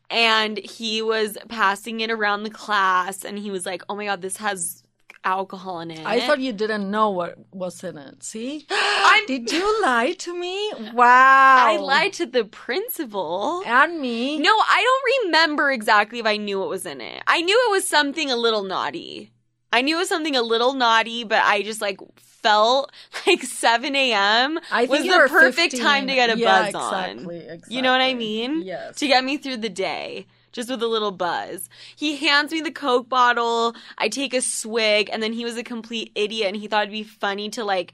[0.09, 4.21] And he was passing it around the class and he was like, oh my God,
[4.21, 4.83] this has
[5.23, 6.05] alcohol in it.
[6.05, 8.21] I thought you didn't know what was in it.
[8.23, 8.65] See?
[8.71, 10.71] I'm- Did you lie to me?
[10.93, 11.57] Wow.
[11.67, 13.63] I lied to the principal.
[13.65, 14.37] And me.
[14.39, 17.23] No, I don't remember exactly if I knew what was in it.
[17.27, 19.31] I knew it was something a little naughty.
[19.73, 21.99] I knew it was something a little naughty, but I just like
[22.45, 22.91] felt
[23.27, 24.59] like 7 a.m.
[24.71, 25.81] I was the perfect 15.
[25.81, 27.09] time to get a yeah, buzz on.
[27.09, 27.75] exactly, Exactly.
[27.75, 28.61] You know what I mean?
[28.61, 28.97] Yes.
[28.97, 31.69] To get me through the day, just with a little buzz.
[31.95, 33.75] He hands me the Coke bottle.
[33.97, 36.91] I take a swig, and then he was a complete idiot, and he thought it'd
[36.91, 37.93] be funny to like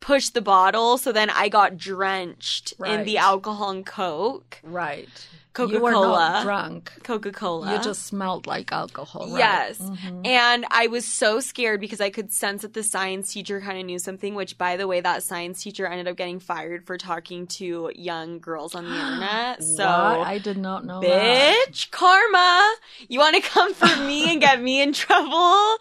[0.00, 0.98] push the bottle.
[0.98, 5.08] So then I got drenched in the alcohol and Coke, Right.
[5.54, 6.92] Coca You were not Cola, drunk.
[7.02, 7.72] Coca Cola.
[7.76, 9.28] You just smelled like alcohol.
[9.30, 9.38] Right?
[9.38, 9.78] Yes.
[9.78, 10.24] Mhm.
[10.26, 13.84] And I was so scared because I could sense that the science teacher kind of
[13.86, 17.46] knew something, which, by the way, that science teacher ended up getting fired for talking
[17.58, 19.62] to young girls on the internet.
[19.64, 20.26] So, What?
[20.26, 21.66] I did not know that.
[21.70, 22.74] bitch, karma.
[23.08, 25.76] You want to come for me and get me in trouble?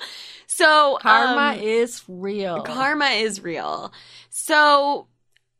[0.47, 2.61] So, Karma um, is real.
[2.63, 3.91] karma is real.
[4.29, 5.07] So,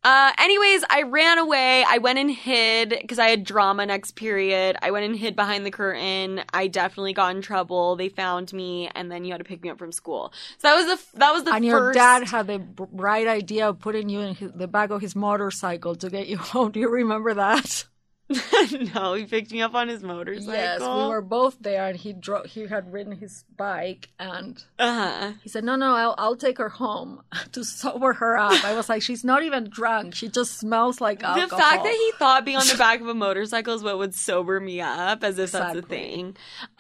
[0.08, 1.84] uh, anyways, I ran away.
[1.86, 4.78] I went and hid because I had drama next period.
[4.82, 6.44] I went and hid behind the curtain.
[6.54, 7.98] I definitely got in trouble.
[7.98, 10.32] They found me, and then you had to pick me up from school.
[10.60, 11.98] So that was the that was the and your first.
[11.98, 15.94] dad had the bright idea of putting you in his, the back of his motorcycle
[15.98, 16.72] to get you home.
[16.72, 17.86] Do you remember that?
[18.94, 20.54] no, he picked me up on his motorcycle.
[20.54, 22.46] Yes, we were both there, and he drove.
[22.46, 25.32] He had ridden his bike, and Uh huh.
[25.44, 27.22] he said, "No, no, I'll, I'll take her home
[27.54, 30.14] to sober her up." I was like, "She's not even drunk.
[30.14, 33.08] She just smells like alcohol." The fact that he thought being on the back of
[33.08, 36.36] a motorcycle is what would sober me up, as if that's a thing.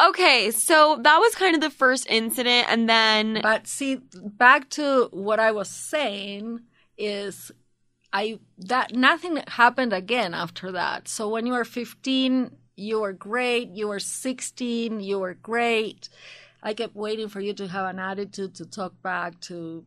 [0.05, 5.07] Okay, so that was kind of the first incident, and then But see, back to
[5.11, 6.59] what I was saying
[6.97, 7.51] is
[8.13, 11.07] I that nothing happened again after that.
[11.07, 13.69] So when you were 15, you were great.
[13.69, 16.09] You were 16, you were great.
[16.63, 19.85] I kept waiting for you to have an attitude to talk back to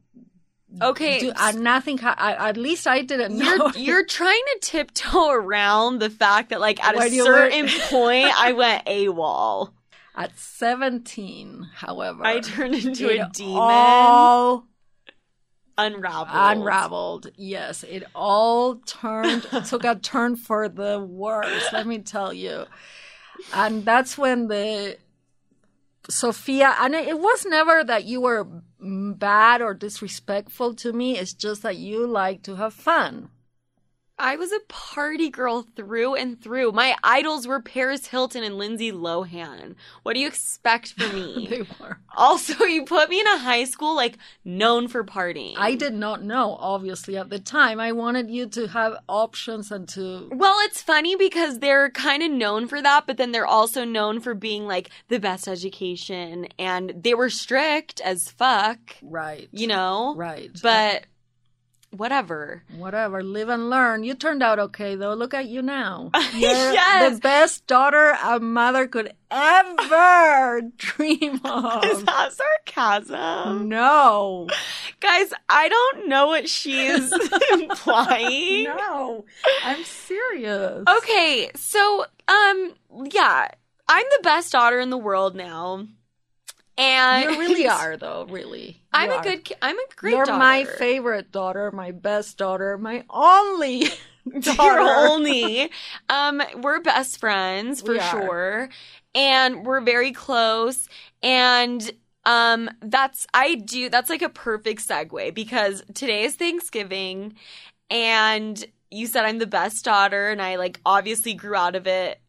[0.81, 1.99] Okay, do, uh, nothing.
[1.99, 3.73] Ha- I, at least I didn't know.
[3.75, 7.71] You're you're trying to tiptoe around the fact that like at When a certain were-
[7.91, 9.73] point I went AWOL.
[10.15, 13.57] At 17, however, I turned into a demon.
[13.59, 14.67] all
[15.87, 16.29] unraveled.
[16.35, 17.31] unraveled.
[17.37, 21.73] Yes, it all turned took a turn for the worse.
[21.73, 22.66] Let me tell you,
[23.53, 24.97] and that's when the
[26.09, 28.47] Sofia and it was never that you were
[28.81, 31.19] bad or disrespectful to me.
[31.19, 33.31] It's just that you like to have fun.
[34.21, 36.73] I was a party girl through and through.
[36.73, 39.75] My idols were Paris Hilton and Lindsay Lohan.
[40.03, 41.47] What do you expect from me?
[41.51, 41.99] They were.
[42.17, 45.55] also, you put me in a high school like known for partying.
[45.57, 47.81] I did not know, obviously, at the time.
[47.81, 50.29] I wanted you to have options and to.
[50.33, 54.21] Well, it's funny because they're kind of known for that, but then they're also known
[54.21, 59.49] for being like the best education and they were strict as fuck, Right.
[59.53, 60.15] you know?
[60.17, 60.51] Right.
[60.63, 61.05] But
[61.96, 62.62] whatever.
[62.76, 64.05] Whatever, live and learn.
[64.05, 65.14] You turned out okay, though.
[65.14, 66.11] Look at you now.
[66.35, 67.14] You're Yes.
[67.14, 71.85] the best daughter a mother could ever dream of.
[71.85, 73.68] Is that sarcasm?
[73.68, 74.48] No.
[75.00, 77.12] Guys, I don't know what she's
[77.53, 78.64] implying.
[78.64, 79.24] No.
[79.64, 80.85] I'm serious.
[80.88, 82.74] Okay, so um
[83.11, 83.48] yeah,
[83.88, 85.87] I'm the best daughter in the world now.
[86.81, 88.83] And You really are, though, really.
[88.93, 89.23] You I'm a are.
[89.23, 90.38] good ki- I'm a great You're daughter.
[90.38, 93.85] my favorite daughter, my best daughter, my only
[94.40, 94.62] daughter.
[94.62, 95.71] You're only.
[96.09, 98.71] Um, we're best friends for We sure.
[99.14, 100.88] And we're very close.
[101.23, 101.90] And
[102.27, 107.35] um that's I do that's like a perfect segue because today is Thanksgiving
[107.90, 112.21] and you said I'm the best daughter and I like obviously grew out of it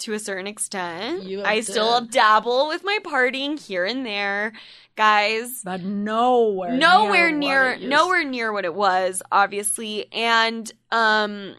[0.00, 1.24] to a certain extent.
[1.44, 4.52] I still dabble with my partying here and there.
[4.96, 10.12] Guys, But nowhere nowhere near, near what it used- nowhere near what it was obviously
[10.12, 11.54] and um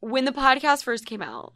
[0.00, 1.52] when the podcast first came out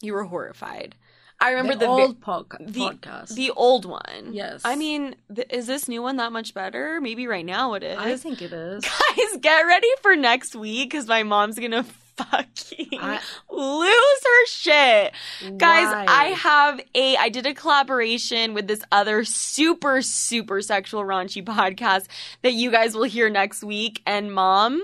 [0.00, 0.94] you were horrified
[1.40, 3.34] i remember the, the vi- old podca- the, podcast.
[3.34, 4.62] the old one Yes.
[4.64, 7.98] i mean th- is this new one that much better maybe right now it is
[7.98, 8.82] I think it is.
[9.16, 11.84] guys get ready for next week because my mom's gonna
[12.24, 15.12] fucking I- lose her shit
[15.56, 21.44] Guys, I have a I did a collaboration with this other super super sexual raunchy
[21.44, 22.06] podcast
[22.42, 24.82] that you guys will hear next week and mom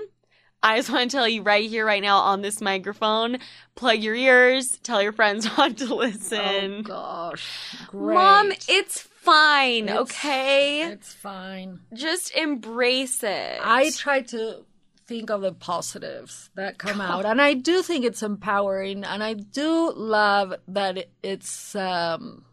[0.63, 3.37] I just want to tell you right here right now on this microphone
[3.75, 6.79] plug your ears tell your friends not to listen.
[6.79, 8.15] Oh gosh, great.
[8.15, 11.79] Mom it's fine It's- okay it's fine.
[11.93, 14.65] just embrace it I try to
[15.07, 19.33] think of the positives that come out, and I do think it's empowering, and I
[19.33, 21.75] do love that it's.
[21.75, 22.43] um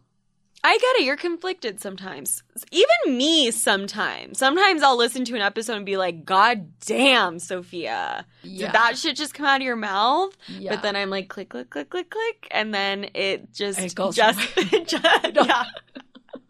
[0.67, 1.03] I get it.
[1.03, 2.41] You're conflicted sometimes.
[2.71, 4.39] Even me sometimes.
[4.39, 8.25] Sometimes I'll listen to an episode and be like, God damn, Sofia.
[8.41, 8.65] Yeah.
[8.65, 10.35] Did that shit just come out of your mouth?
[10.47, 10.71] Yeah.
[10.73, 12.47] But then I'm like, click, click, click, click, click.
[12.49, 14.83] And then it just, It goes just, away.
[14.87, 15.03] just
[15.35, 15.65] yeah.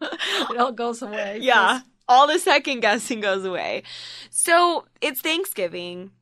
[0.00, 1.40] it all goes away.
[1.42, 1.80] Yeah.
[2.08, 3.82] All the second guessing goes away.
[4.30, 6.12] So it's Thanksgiving.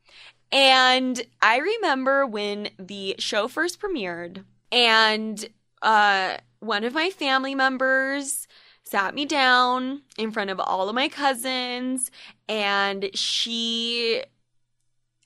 [0.53, 5.45] And I remember when the show first premiered, and
[5.83, 8.47] uh, one of my family members
[8.85, 12.11] sat me down in front of all of my cousins,
[12.49, 14.23] and she.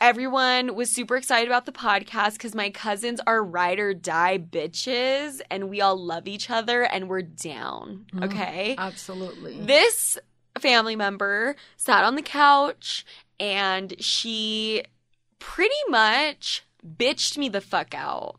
[0.00, 5.40] Everyone was super excited about the podcast because my cousins are ride or die bitches
[5.50, 8.06] and we all love each other and we're down.
[8.14, 8.26] Mhm.
[8.26, 8.76] Okay.
[8.78, 9.60] absolutely.
[9.60, 10.16] This
[10.58, 13.04] family member sat on the couch
[13.40, 14.82] and she
[15.38, 18.36] pretty much bitched me the fuck out.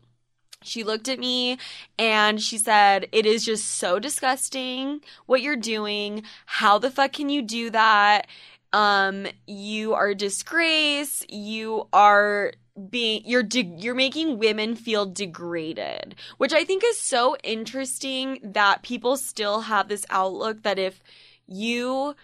[0.62, 1.58] She looked at me
[1.98, 6.22] and she said, It is just so disgusting what you're doing.
[6.44, 8.26] How the fuck can you do that?
[8.72, 11.24] Um, you are a disgrace.
[11.28, 12.52] You are
[12.88, 18.82] being you're de- you're making women feel degraded, which I think is so interesting that
[18.82, 21.02] people still have this outlook that if
[21.50, 22.14] you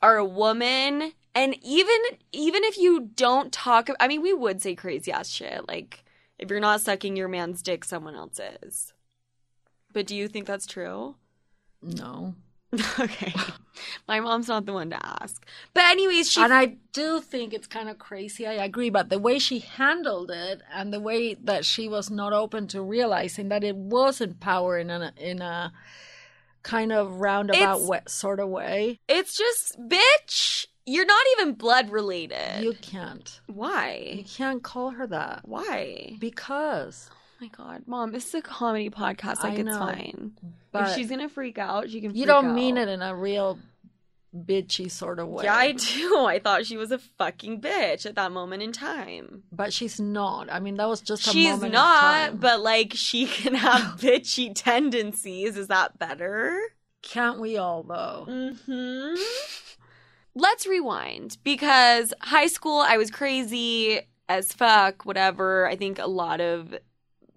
[0.00, 1.96] are a woman and even
[2.32, 6.04] even if you don't talk I mean we would say crazy ass shit like
[6.38, 8.92] if you're not sucking your man's dick someone else is.
[9.92, 11.16] But do you think that's true?
[11.82, 12.34] no.
[12.98, 13.32] okay.
[14.08, 15.44] My mom's not the one to ask.
[15.74, 18.46] But anyways, she and I do think it's kind of crazy.
[18.46, 22.32] I agree, but the way she handled it and the way that she was not
[22.32, 25.72] open to realizing that it was empowering in a, in a
[26.64, 28.98] kind of roundabout It's- way, sort of way.
[29.08, 32.62] it's just bitch, you're not even blood related.
[32.64, 33.40] You can't.
[33.46, 34.14] Why?
[34.18, 36.16] You can't call her that Why?
[36.18, 37.08] because.
[37.12, 39.42] Oh my god, mom, this is a comedy podcast.
[39.44, 40.32] Like I it's fine.
[40.72, 42.14] But if she's gonna freak out, she can.
[42.14, 43.58] you don't mean it in a real
[44.34, 45.44] bitchy sort of way.
[45.44, 46.24] Yeah, I do.
[46.26, 49.44] I thought she was a fucking bitch at that moment in time.
[49.52, 50.50] but she's not.
[50.52, 55.56] I mean, that was just a She's not, but like she can have bitchy tendencies.
[55.56, 56.58] Is that better?
[57.02, 58.26] can't we all though?
[58.26, 59.20] Mm-hmm.
[60.34, 65.68] Let's rewind because high school, I was crazy as fuck, whatever.
[65.68, 66.74] I think a lot of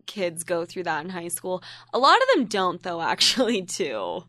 [0.05, 1.61] kids go through that in high school.
[1.93, 4.23] A lot of them don't, though, actually, too.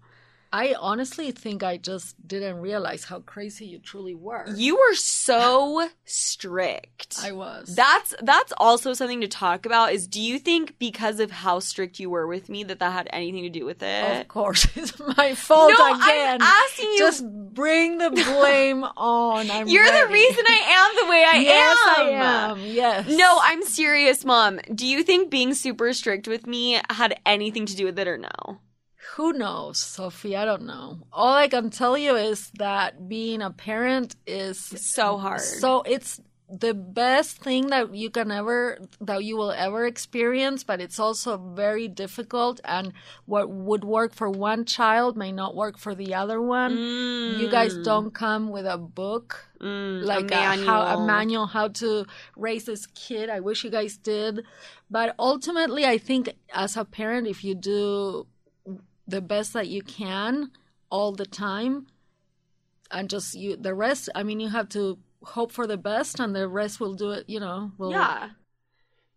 [0.53, 4.44] I honestly think I just didn't realize how crazy you truly were.
[4.55, 7.18] You were so strict.
[7.22, 7.74] I was.
[7.74, 9.92] That's that's also something to talk about.
[9.92, 13.09] Is do you think because of how strict you were with me that that had
[13.12, 14.20] anything to do with it?
[14.20, 16.40] of course, it's my fault no, again.
[16.40, 16.99] I'm asking you.
[16.99, 19.51] Just bring the blame on.
[19.51, 22.07] I'm you're the reason I am the way I yes, am.
[22.07, 22.61] I am.
[22.61, 23.07] Yes.
[23.09, 24.61] No, I'm serious, mom.
[24.74, 28.16] Do you think being super strict with me had anything to do with it or
[28.16, 28.61] no?
[29.18, 30.36] Who knows, Sophie?
[30.36, 31.00] I don't know.
[31.12, 35.40] All I can tell you is that being a parent is So hard.
[35.40, 40.80] So it's the best thing that you can ever that you will ever experience, but
[40.80, 42.92] it's also very difficult and
[43.26, 46.78] what would work for one child may not work for the other one.
[47.40, 51.66] You guys don't come with a book Mm, like a a, how a manual how
[51.82, 52.06] to
[52.36, 53.28] raise this kid.
[53.28, 54.44] I wish you guys did,
[54.88, 58.28] but ultimately, I think as a parent, if you do
[59.09, 60.50] the best that you can
[60.90, 61.86] all the time,
[62.90, 64.09] and just you the rest.
[64.14, 67.24] I mean, you have to hope for the best, and the rest will do it.
[67.28, 68.30] You know, will, Yeah,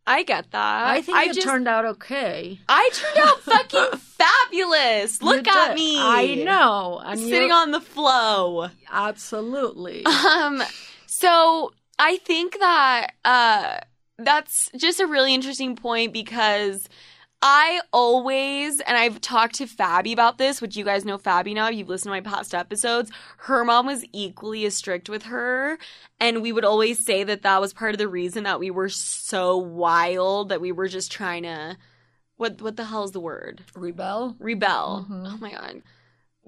[0.08, 0.88] I get that.
[0.88, 2.60] I think you just, turned out okay.
[2.68, 5.22] I turned out fucking fabulous.
[5.22, 5.76] Look You at did.
[5.76, 5.98] me.
[6.00, 8.70] I know, and sitting on the flow.
[8.92, 10.06] absolutely.
[10.06, 10.64] Um,
[11.06, 13.78] so I think that uh,
[14.18, 16.88] that's just a really interesting point because
[17.44, 21.70] I always, and I've talked to Fabi about this, which you guys know Fabi now.
[21.70, 23.12] You've listened to my past episodes.
[23.38, 25.80] Her mom was equally as strict with her,
[26.20, 28.90] and we would always say that that was part of the reason that we were
[28.90, 31.78] so wild that we were just trying to.
[32.38, 33.64] What what the hell is the word?
[33.76, 34.36] Rebel.
[34.40, 35.06] rebel.
[35.10, 35.34] Mhm.
[35.34, 35.82] Oh my god.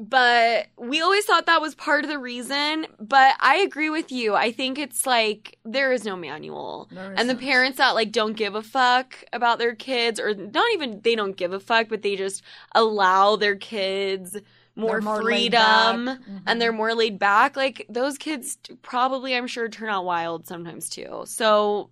[0.09, 2.87] But we always thought that was part of the reason.
[2.99, 4.35] But I agree with you.
[4.35, 6.89] I think it's like there is no manual.
[7.17, 10.99] And the parents that like don't give a fuck about their kids, or not even
[11.03, 12.41] they don't give a fuck, but they just
[12.75, 14.37] allow their kids
[14.75, 15.61] more, more freedom.
[16.07, 16.41] Mhm.
[16.47, 17.55] and they're more laid back.
[17.55, 21.23] Like those kids probably, I'm sure, turn out wild sometimes too.
[21.25, 21.89] So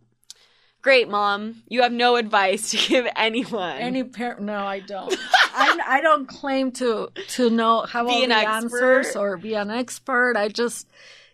[0.81, 1.63] great, mom.
[1.67, 3.77] You have no advice to give anyone.
[3.77, 4.41] Any parent?
[4.41, 5.15] No, I don't.
[5.53, 8.53] I, I don't claim to to know have Be all an the expert.
[8.99, 10.35] answers or be an expert.
[10.37, 10.87] I just,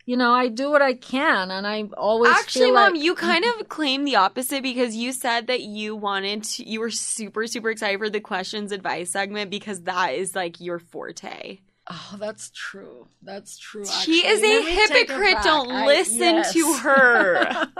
[0.05, 3.45] you know, I do what I can, and I always Actually, mom, like you kind
[3.45, 7.69] of claim the opposite because you said that you wanted to, you were super, super
[7.69, 11.59] excited for the questions advice segment because that is like your forte.
[11.89, 13.07] Oh, that's true.
[13.21, 13.85] That's true.
[13.85, 15.37] She is a Let hypocrite.
[15.43, 16.53] Don't I- listen yes.
[16.53, 17.67] to her.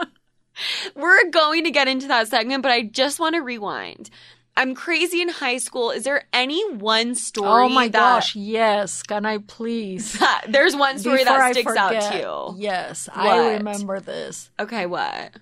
[0.95, 4.09] We're going to get into that segment, but I just want to rewind.
[4.55, 5.91] I'm crazy in high school.
[5.91, 7.65] Is there any one story?
[7.65, 9.03] oh my that, gosh, yes.
[9.03, 10.19] Can I please?
[10.49, 12.61] There's one story Before that sticks out to you.
[12.61, 13.19] Yes, What?
[13.27, 14.49] I remember this.
[14.59, 15.33] Okay, what?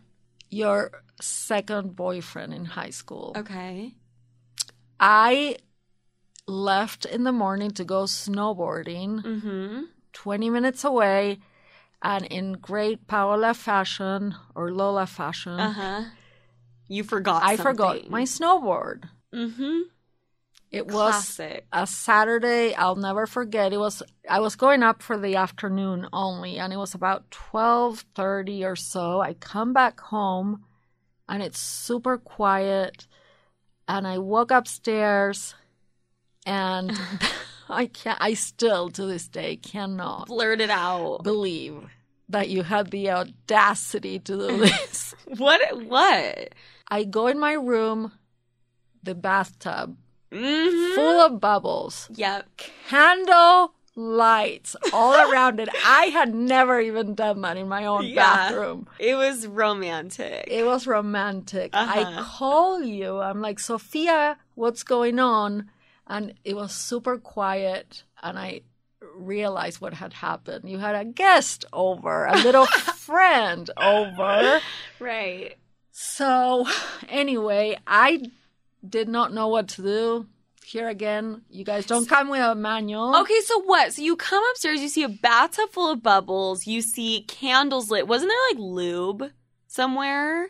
[0.50, 0.92] Your
[1.22, 3.34] second boyfriend in high school.
[3.38, 3.94] Okay.
[5.00, 5.58] I
[6.46, 9.24] left in the morning to go snowboarding.
[9.24, 9.82] Mm-hmm.
[10.12, 11.40] 20 minutes away
[12.02, 16.04] and in great Paola fashion or Lola fashion, Uh huh.
[16.88, 17.42] You forgot.
[17.44, 19.06] I forgot my snowboard.
[19.34, 19.80] Mm-hmm.
[20.72, 21.40] It was
[21.72, 22.76] a Saturday.
[22.76, 23.72] I'll never forget.
[23.72, 28.04] It was I was going up for the afternoon only, and it was about twelve
[28.14, 29.22] thirty or so.
[29.22, 30.66] I come back home,
[31.30, 33.08] and it's super quiet,
[33.88, 35.56] and I walk upstairs,
[36.46, 36.92] and
[37.70, 38.18] I can't.
[38.22, 41.24] I still to this day cannot Blurt it out.
[41.24, 41.90] believe
[42.30, 45.14] that you had the audacity to do this.
[45.38, 45.84] What?
[45.86, 46.50] What?
[46.90, 48.12] I go in my room,
[49.04, 49.98] the bathtub
[50.32, 50.96] Mm-hmm.
[50.96, 52.50] full of bubbles, Yep.
[52.90, 55.70] candle lights all around it.
[55.86, 58.36] I had never even done that in my own Yeah.
[58.50, 58.88] bathroom.
[59.00, 60.46] It was romantic.
[60.50, 61.70] It was romantic.
[61.74, 62.24] I Uh-huh.
[62.38, 63.20] call you.
[63.22, 65.70] I'm like, Sofia, what's going on?
[66.08, 68.04] And it was super quiet.
[68.22, 68.62] And I
[69.16, 70.70] realized what had happened.
[70.70, 74.60] You had a guest over, a little friend over.
[75.00, 75.56] right.
[75.92, 76.68] So,
[77.08, 78.24] anyway, I
[78.88, 80.28] did not know what to do.
[80.66, 83.16] Here again, you guys don't come with a manual.
[83.18, 83.94] Okay, so what?
[83.94, 88.08] So you come upstairs, you see a bathtub full of bubbles, you see candles lit.
[88.08, 89.32] Wasn't there like lube
[89.68, 90.50] somewhere?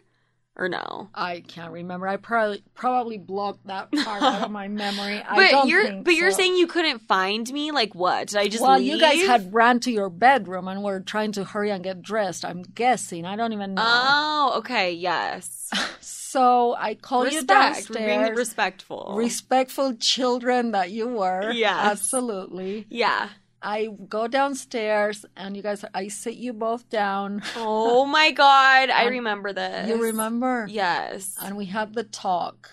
[0.57, 1.09] Or no?
[1.13, 2.07] I can't remember.
[2.07, 5.21] I probably probably blocked that part out of my memory.
[5.27, 7.71] I But don't you're think but you're saying you couldn't find me?
[7.71, 8.29] Like what?
[8.29, 11.43] Did I just well, you guys had ran to your bedroom and were trying to
[11.43, 12.45] hurry and get dressed.
[12.45, 13.25] I'm guessing.
[13.25, 13.83] I don't even know.
[13.85, 15.69] Oh, okay, yes.
[15.99, 17.89] so I call you Respect.
[17.89, 19.13] We're being respectful.
[19.17, 21.51] Respectful children that you were.
[21.51, 21.85] Yes.
[21.91, 22.85] Absolutely.
[22.89, 23.29] yeah.
[23.65, 27.41] I go downstairs and you guys, I sit you both down.
[27.57, 29.89] Oh my god, I remember this.
[29.89, 30.67] You remember?
[30.69, 31.35] Yes.
[31.41, 32.69] And we had the talk.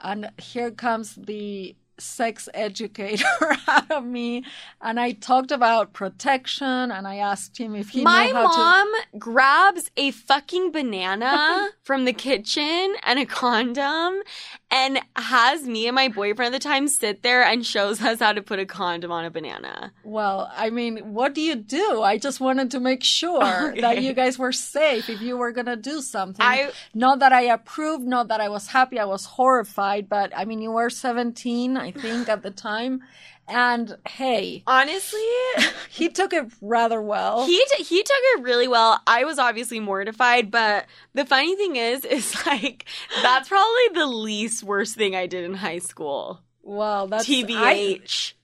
[0.00, 3.24] And here comes the sex educator
[3.66, 4.44] out of me.
[4.80, 8.48] And I talked about protection and I asked him if he My knew how to.
[8.48, 14.20] mom grabs a fucking banana from the kitchen and a condom
[14.70, 18.32] and has me and my boyfriend at the time sit there and shows us how
[18.32, 19.92] to put a condom on a banana.
[20.04, 22.02] Well, I mean, what do you do?
[22.02, 25.66] I just wanted to make sure that you guys were safe if you were going
[25.66, 26.44] to do something.
[26.44, 30.44] I not that I approved, not that I was happy, I was horrified, but I
[30.44, 33.02] mean, you were 17, I think, at the time.
[33.48, 35.20] And hey, honestly,
[35.88, 37.46] he took it rather well.
[37.46, 39.00] he t- he took it really well.
[39.06, 42.84] I was obviously mortified, but the funny thing is is like
[43.22, 46.40] that's probably the least worst thing I did in high school.
[46.62, 48.34] well, that's I- TBH.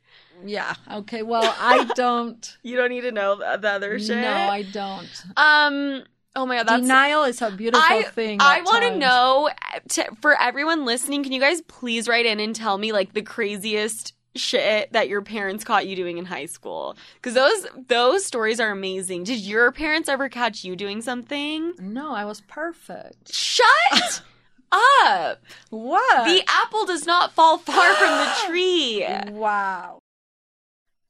[0.44, 0.74] yeah.
[0.90, 1.22] Okay.
[1.22, 2.56] Well, I don't.
[2.62, 4.16] you don't need to know the, the other shit.
[4.16, 5.24] no, I don't.
[5.36, 6.02] um
[6.36, 8.38] oh my god, that's Denial is a beautiful I, thing.
[8.40, 9.50] I want to know
[9.90, 13.22] to, for everyone listening, can you guys please write in and tell me like the
[13.22, 16.96] craziest shit that your parents caught you doing in high school?
[17.16, 19.24] Because those those stories are amazing.
[19.24, 21.74] Did your parents ever catch you doing something?
[21.78, 23.32] No, I was perfect.
[23.32, 24.22] Shut
[24.72, 25.40] up!
[25.70, 26.24] What?
[26.26, 29.06] The apple does not fall far from the tree.
[29.30, 29.98] wow.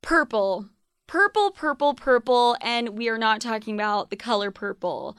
[0.03, 0.69] Purple.
[1.07, 5.17] Purple, purple, purple, and we are not talking about the color purple.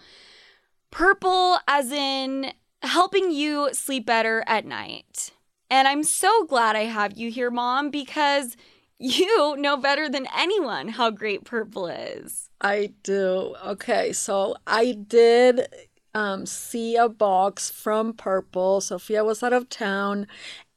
[0.91, 2.51] Purple, as in
[2.81, 5.31] helping you sleep better at night.
[5.69, 8.55] And I'm so glad I have you here, Mom, because
[8.97, 12.49] you know better than anyone how great purple is.
[12.61, 13.55] I do.
[13.65, 15.67] Okay, so I did
[16.13, 18.79] um, see a box from Purple.
[18.79, 20.27] Sofia was out of town,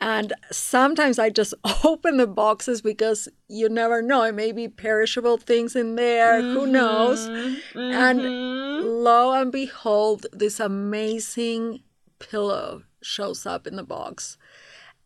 [0.01, 4.23] and sometimes I just open the boxes because you never know.
[4.23, 6.43] It may be perishable things in there.
[6.43, 7.31] Who knows?
[7.75, 8.81] And Mhm.
[8.83, 11.83] lo and behold, this amazing
[12.19, 14.37] pillow shows up in the box.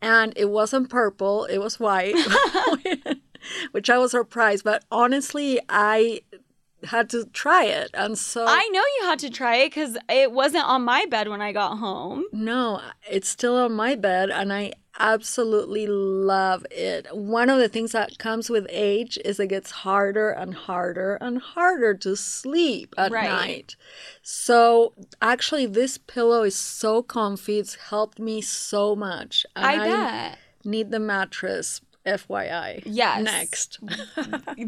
[0.03, 2.13] And it wasn't purple, it was white,
[3.71, 4.65] which I was surprised.
[4.65, 6.23] But honestly, I
[6.85, 7.89] had to try it.
[7.93, 11.27] And so, I know you had to try it because it wasn't on my bed
[11.27, 12.25] when I got home.
[12.31, 17.07] no, it's still on my bed, and I absolutely love it.
[17.15, 21.39] One of the things that comes with age is it gets harder and harder and
[21.41, 23.25] harder to sleep at Right.
[23.29, 23.75] night.
[24.21, 27.57] So actually, this pillow is so comfy.
[27.59, 29.45] It's helped me so much.
[29.55, 30.37] And I bet.
[30.63, 31.81] need the mattress.
[32.05, 32.83] FYI.
[32.85, 33.23] Yes.
[33.23, 33.79] Next.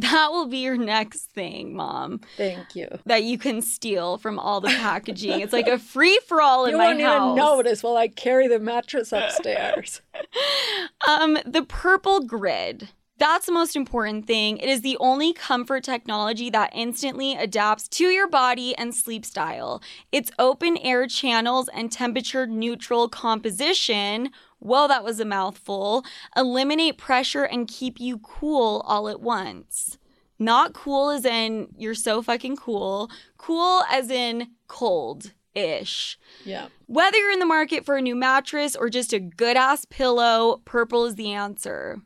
[0.06, 2.22] That will be your next thing, Mom.
[2.38, 2.88] Thank you.
[3.06, 5.40] that you can steal from all the packaging.
[5.42, 8.48] it's like a free for all in You my won't even notice while I carry
[8.48, 10.02] the mattress upstairs.
[11.08, 12.90] Um, the purple grid.
[13.18, 14.58] That's the most important thing.
[14.58, 19.82] It is the only comfort technology that instantly adapts to your body and sleep style.
[20.12, 26.04] Its open air channels and temperature neutral composition, whoa, that was a mouthful,
[26.36, 29.98] eliminate pressure and keep you cool all at once.
[30.38, 36.20] Not cool as in you're so fucking cool, cool as in cold ish.
[36.44, 36.68] yeah.
[36.88, 40.62] Whether you're in the market for a new mattress or just a good ass pillow,
[40.66, 42.02] purple is the answer.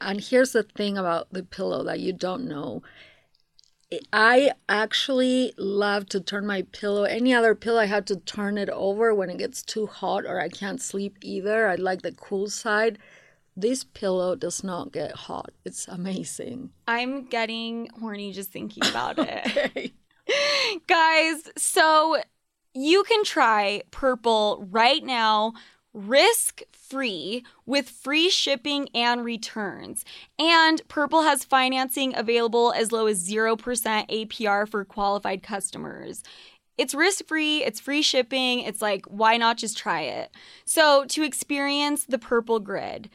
[0.00, 2.82] And here's the thing about the pillow that you don't know.
[4.12, 7.04] I actually love to turn my pillow.
[7.04, 10.40] Any other pillow, I have to turn it over when it gets too hot or
[10.40, 11.66] I can't sleep either.
[11.66, 12.98] I like the cool side.
[13.56, 15.50] This pillow does not get hot.
[15.64, 16.70] It's amazing.
[16.86, 19.92] I'm getting horny just thinking about it.
[20.86, 22.22] Guys, so
[22.74, 25.54] you can try purple right now.
[25.92, 30.04] Risk free with free shipping and returns.
[30.38, 36.22] And Purple has financing available as low as 0% APR for qualified customers.
[36.78, 38.60] It's risk free, it's free shipping.
[38.60, 40.30] It's like, why not just try it?
[40.64, 43.10] So, to experience the Purple Grid,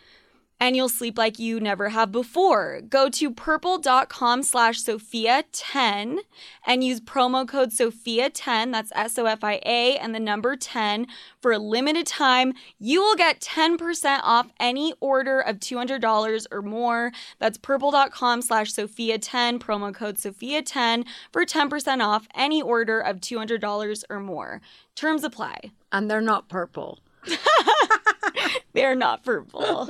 [0.60, 2.82] and you'll sleep like you never have before.
[2.82, 6.20] Go to purple.com slash Sofia10
[6.66, 11.08] and use promo code Sofia10, that's S O F I A, and the number 10
[11.42, 12.54] for a limited time.
[12.80, 17.12] You will get 10% off any order of $200 or more.
[17.40, 24.20] That's purple.com slash Sofia10, promo code Sofia10 for 10% off any order of $200 or
[24.20, 24.62] more.
[24.96, 25.72] Terms apply.
[25.92, 27.00] And they're not purple.
[28.74, 29.90] They're not purple.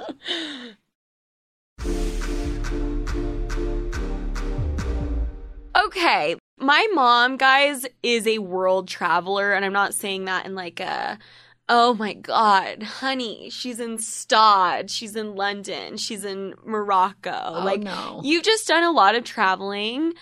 [5.77, 6.35] okay.
[6.57, 11.19] My mom, guys, is a world traveler, and I'm not saying that in like a
[11.67, 17.31] Oh my God, honey, she's in Stad, she's in London, she's in Morocco.
[17.31, 18.21] Oh, like, no.
[18.23, 20.13] you've just done a lot of traveling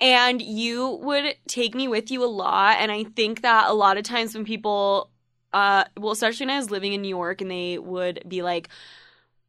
[0.00, 2.76] and you would take me with you a lot.
[2.78, 5.10] And I think that a lot of times when people,
[5.52, 8.68] uh, well, especially when I was living in New York and they would be like,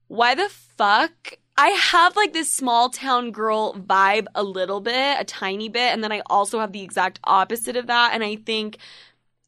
[0.08, 1.34] why the fuck?
[1.58, 5.94] I have like this small town girl vibe a little bit, a tiny bit.
[5.94, 8.14] And then I also have the exact opposite of that.
[8.14, 8.78] And I think,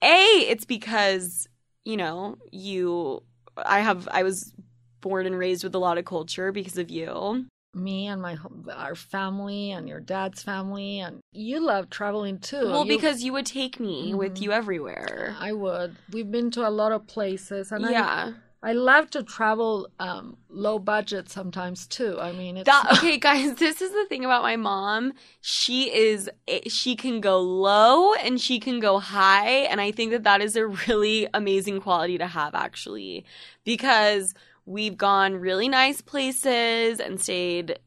[0.02, 0.16] A,
[0.50, 1.48] it's because
[1.86, 3.24] you know, you
[3.58, 4.54] I have I was
[5.02, 7.46] born and raised with a lot of culture because of you.
[7.74, 8.38] Me and my
[8.76, 12.66] our family and your dad's family and you love traveling too.
[12.70, 14.42] Well, You- because you would take me with Mhm.
[14.42, 15.36] you everywhere.
[15.40, 15.96] I would.
[16.12, 18.34] We've been to a lot of places and I yeah.
[18.64, 22.20] I love to travel um, low budget sometimes too.
[22.20, 23.56] I mean, it's That okay, guys.
[23.56, 25.14] This is the thing about my mom.
[25.40, 30.12] She is eh, she can go low and she can go high, and I think
[30.12, 33.26] that that is a really amazing quality to have, actually,
[33.64, 34.36] because
[34.72, 37.80] we've gone really nice places and stayed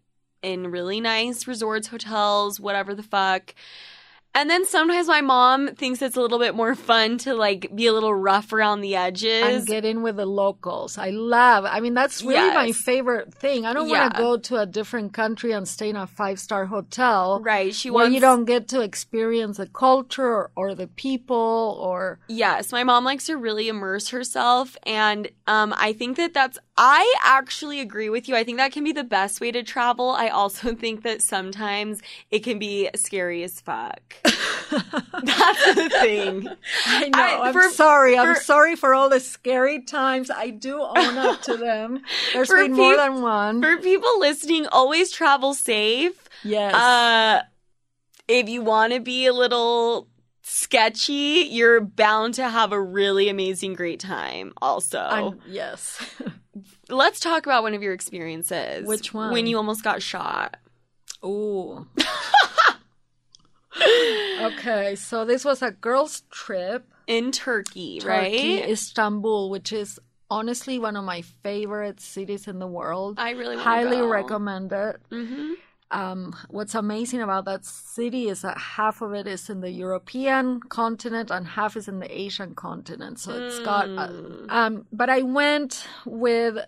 [0.43, 3.55] in really nice resorts, hotels, whatever the fuck.
[4.35, 7.87] And then sometimes my mom thinks it's a little bit more fun to like be
[7.87, 9.43] a little rough around the edges.
[9.43, 10.99] and get in with the locals.
[10.99, 11.65] I love.
[11.65, 13.65] I mean, that's really my favorite thing.
[13.65, 16.67] I don't want to go to a different country and stay in a five star
[16.67, 17.73] hotel right.
[17.75, 22.19] She where wants you don't get to experience the culture or, or the people or
[22.27, 26.59] Yes, my mom likes to really immerse herself, and um, I think that that's.
[26.77, 28.35] I actually agree with you.
[28.35, 30.11] I think that can be the best way to travel.
[30.11, 34.15] I also think that sometimes it can be scary as fuck.
[34.25, 36.49] that's the thing.
[36.87, 37.19] I know.
[37.19, 38.17] I- am for- sorry.
[38.19, 40.31] I'm sorry for all the scary times.
[40.31, 42.01] I do own up to them.
[42.33, 43.63] There's For been more than one.
[43.63, 46.29] For people listening, always travel safe.
[46.43, 46.75] yes.
[46.75, 47.43] Uh,
[48.27, 50.09] if you want to be a little
[50.43, 54.53] sketchy, you're bound to have a really amazing, great time.
[54.63, 55.99] Also, I'm- yes.
[56.89, 58.87] let's talk about one of your experiences.
[58.87, 59.33] Which one?
[59.33, 60.57] When you almost got shot.
[61.25, 61.87] Ooh.
[63.81, 66.87] Okay, so this was a girls' trip.
[67.07, 68.69] in Turkey, Turkey, right?
[68.71, 69.99] Istanbul, which is
[70.31, 73.17] honestly one of my favorite cities in the world.
[73.19, 74.09] I really highly go.
[74.09, 74.97] recommend it.
[75.11, 75.53] Mm-hmm.
[75.91, 80.61] Um, what's amazing about that city is that half of it is in the European
[80.61, 83.19] continent and half is in the Asian continent.
[83.21, 83.89] So it's got.
[83.89, 84.51] Uh, Mm.
[84.51, 86.59] um, but I went with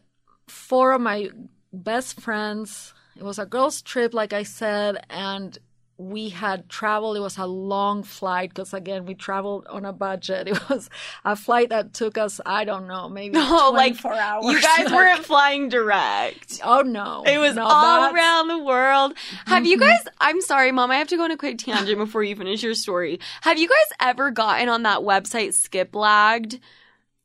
[0.48, 1.30] four of my
[1.72, 2.92] best friends.
[3.16, 5.58] It was a girls' trip, like I said, and
[5.98, 7.16] we had traveled.
[7.16, 10.46] It was a long flight because, again, we traveled on a budget.
[10.56, 10.90] It was
[11.24, 14.44] a flight that took us, I don't know, maybe Oh, like, 24 hours.
[14.44, 16.60] You guys Like, weren't flying direct.
[16.62, 17.22] Oh no!
[17.26, 19.14] It was No, all that's- around the world.
[19.46, 19.80] Have you Mhm.
[19.80, 20.00] guys?
[20.20, 20.90] I'm sorry, mom.
[20.90, 23.18] I have to go on a quick tangent before you finish your story.
[23.42, 26.60] Have you guys ever gotten on that website skip Skiplagged?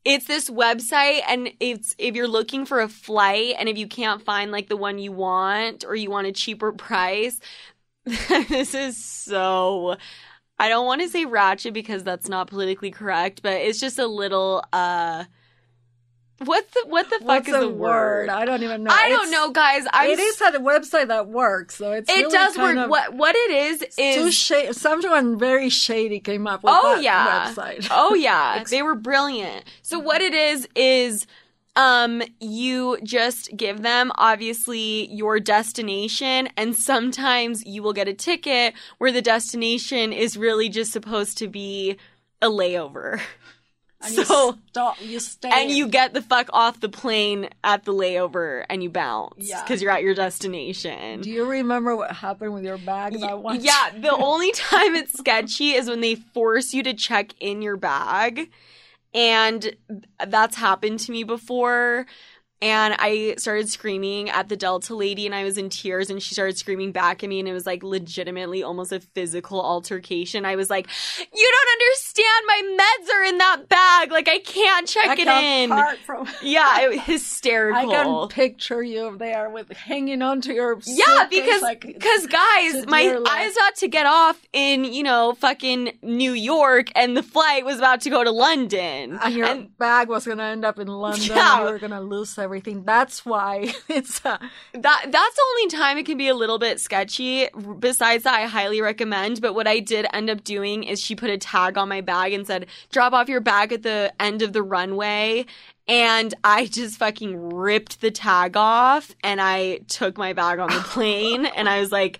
[0.04, 4.20] It's this website, and it's if you're looking for a flight, and if you can't
[4.20, 7.38] find like the one you want, or you want a cheaper price,
[8.48, 9.96] this is so.
[10.58, 14.06] I don't want to say ratchet because that's not politically correct, but it's just a
[14.06, 14.62] little.
[14.72, 15.24] uh
[16.44, 18.28] What the what the fuck What's is the the word?
[18.28, 18.90] I don't even know.
[18.92, 19.84] I It's- don't know, guys.
[19.92, 22.76] I'm it is a website that works, so it's It really does work.
[22.76, 24.72] Of, what what it is Too is shady.
[24.72, 27.52] Someone very shady came up with Oh, that yeah.
[27.54, 27.86] website.
[27.90, 29.64] oh yeah, they were brilliant.
[29.82, 31.26] So what it is is
[31.76, 38.74] um you just give them obviously your destination and sometimes you will get a ticket
[38.98, 41.96] where the destination is really just supposed to be
[42.42, 43.20] a layover.
[44.04, 47.84] And you so stop, you stay, and you get the fuck off the plane at
[47.84, 49.62] the layover and you bounce Yeah.
[49.62, 51.20] because you're at your destination.
[51.20, 53.60] Do you remember what happened with your bag that one?
[53.62, 57.76] Yeah, the only time it's sketchy is when they force you to check in your
[57.76, 58.50] bag.
[59.14, 59.76] And
[60.26, 62.06] that's happened to me before.
[62.62, 66.34] And I started screaming at the Delta lady and I was in tears and she
[66.34, 70.44] started screaming back at me and it was like legitimately almost a physical altercation.
[70.46, 70.86] I was like,
[71.18, 74.10] You don't understand my meds are in that bag.
[74.12, 75.96] Like I can't check I it in.
[76.06, 77.90] from- yeah, it was hysterical.
[77.92, 83.02] I can picture you there with hanging onto your Yeah, because like- because guys, my.
[83.28, 87.64] I was about to get off in you know fucking New York, and the flight
[87.64, 89.18] was about to go to London.
[89.20, 91.24] and your And bag was gonna end up in London.
[91.24, 91.58] Yeah.
[91.58, 92.51] and you were gonna lose everything.
[92.60, 94.24] That's why it's.
[94.24, 94.38] Uh,
[94.72, 97.48] that that's the only time it can be a little bit sketchy.
[97.78, 99.40] Besides that, I highly recommend.
[99.40, 102.32] But what I did end up doing is she put a tag on my bag
[102.32, 105.46] and said, "Drop off your bag at the end of the runway."
[105.88, 110.80] And I just fucking ripped the tag off and I took my bag on the
[110.84, 112.18] plane and I was like,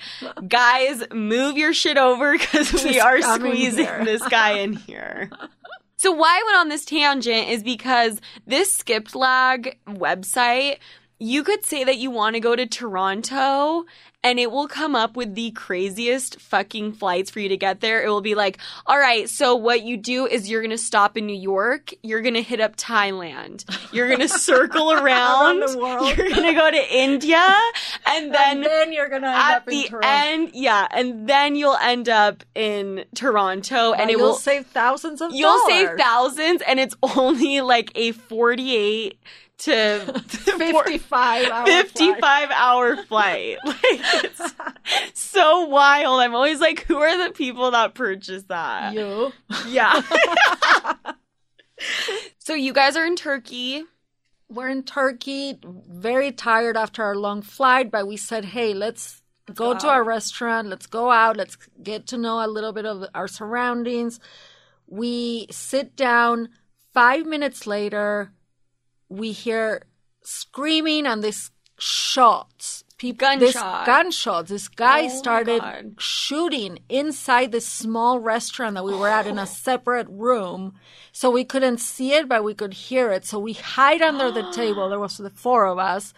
[0.49, 5.31] guys, move your shit over because we are squeezing this guy in here.
[6.03, 10.79] So why I went on this tangent is because this Skiplagged website,
[11.21, 13.85] you could say that you want to go to Toronto
[14.25, 18.03] and it will come up with the craziest fucking flights for you to get there.
[18.05, 21.17] It will be like, all right, so what you do is you're going to stop
[21.17, 25.73] in New York, you're going to hit up Thailand, you're going to circle around, Around
[25.73, 26.17] the world.
[26.17, 27.57] you're to go to India,
[28.07, 30.09] and then and then you're gonna end at up in the Toronto.
[30.09, 35.21] end, yeah, and then you'll end up in Toronto, and it you'll will save thousands
[35.21, 39.19] of you'll save thousands, and it's only like a forty-eight
[39.59, 43.59] to 55 hour 55 hour flight.
[43.65, 44.01] Like
[45.05, 46.21] it's so wild.
[46.21, 48.95] I'm always like, who are the people that purchase that?
[48.95, 49.33] You.
[49.69, 50.03] Yeah.
[52.39, 53.85] so you guys are in Turkey.
[54.49, 59.73] We're in Turkey, very tired after our long flight, but we said, hey, let's, go,
[59.73, 60.69] go to our restaurant.
[60.69, 61.37] Let's go out.
[61.37, 64.21] Let's get to know a little bit of our surroundings.
[64.87, 66.51] We sit down.
[66.93, 68.33] Five minutes later,
[69.13, 69.85] we hear
[70.23, 72.85] screaming and this shots.
[72.99, 73.87] People, this Gunshot.
[73.87, 74.51] gunshots.
[74.51, 79.43] This guy Oh started shooting inside this small restaurant that we were at in a
[79.43, 79.47] oh.
[79.47, 80.75] separate room.
[81.11, 83.25] So we couldn't see it, but we could hear it.
[83.25, 84.89] So we hide under the table.
[84.89, 86.15] There was the four of us.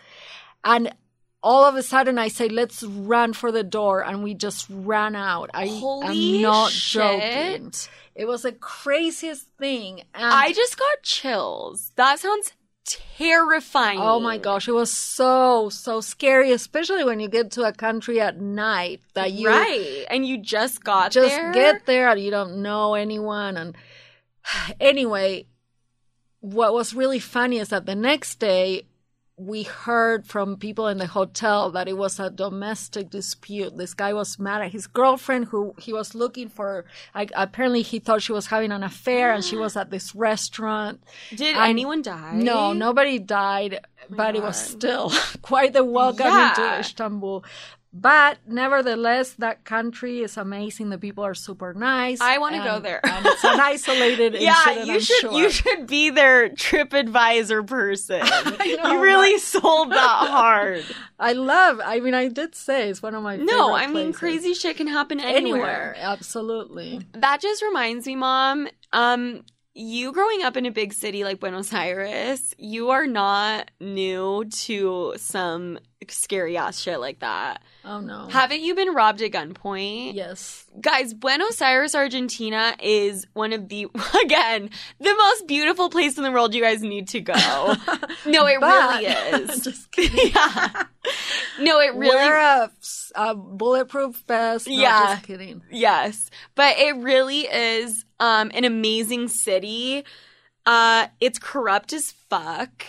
[0.63, 0.95] And
[1.43, 4.05] all of a sudden I say, let's run for the door.
[4.05, 5.49] And we just ran out.
[5.55, 7.01] I Holy am not shit.
[7.01, 7.73] joking.
[8.15, 10.03] It was the craziest thing.
[10.13, 11.93] And I just got chills.
[11.97, 12.53] That sounds
[12.85, 13.99] terrifying.
[14.01, 18.21] Oh my gosh, it was so so scary, especially when you get to a country
[18.21, 20.07] at night that you right.
[20.11, 21.53] And you just got just there.
[21.53, 23.57] get there and you don't know anyone.
[23.57, 23.77] And
[24.81, 25.47] anyway,
[26.41, 28.87] what was really funny is that the next day
[29.37, 33.77] we heard from people in the hotel that it was a domestic dispute.
[33.77, 36.85] This guy was mad at his girlfriend who he was looking for.
[37.17, 41.03] Like, apparently he thought she was having an affair and she was at this restaurant.
[41.35, 42.35] Did I- anyone die?
[42.35, 45.11] No, nobody died, oh but it was still
[45.43, 46.51] quite the welcome Yeah.
[46.51, 47.45] into Istanbul.
[47.97, 50.91] But nevertheless, that country is amazing.
[50.91, 52.21] The people are super nice.
[52.21, 52.99] I wanna go there.
[53.07, 55.33] and it's an isolated Yeah, you should sure.
[55.33, 58.19] you should be their TripAdvisor person.
[58.59, 60.85] know, you really sold that hard.
[61.21, 61.81] I love.
[61.85, 64.19] I mean, I did say it's one of my No, I mean places.
[64.19, 65.37] crazy shit can happen anywhere.
[65.37, 65.97] anywhere.
[65.99, 67.01] Absolutely.
[67.13, 68.67] That just reminds me, mom.
[68.93, 69.45] Um,
[69.77, 75.15] you growing up in a big city like Buenos Aires, you are not new to
[75.17, 75.79] some
[76.11, 77.63] scary ass shit like that.
[77.85, 78.27] Oh no.
[78.29, 80.15] Haven't you been robbed at gunpoint?
[80.15, 80.67] yes.
[80.81, 83.85] Guys, Buenos Aires, Argentina is one of the,
[84.25, 87.35] again, the most beautiful place in the world you guys need to go.
[88.27, 89.61] No, it But- really is.
[89.65, 90.33] Just kidding.
[90.35, 90.85] yeah.
[91.61, 92.71] No, it really Wear a,
[93.15, 94.67] a bulletproof vest.
[94.67, 95.15] No, Yeah.
[95.15, 95.63] Just kidding.
[95.71, 100.05] Yes, but it really is um an amazing city.
[100.65, 102.85] Uh it's corrupt as fuck,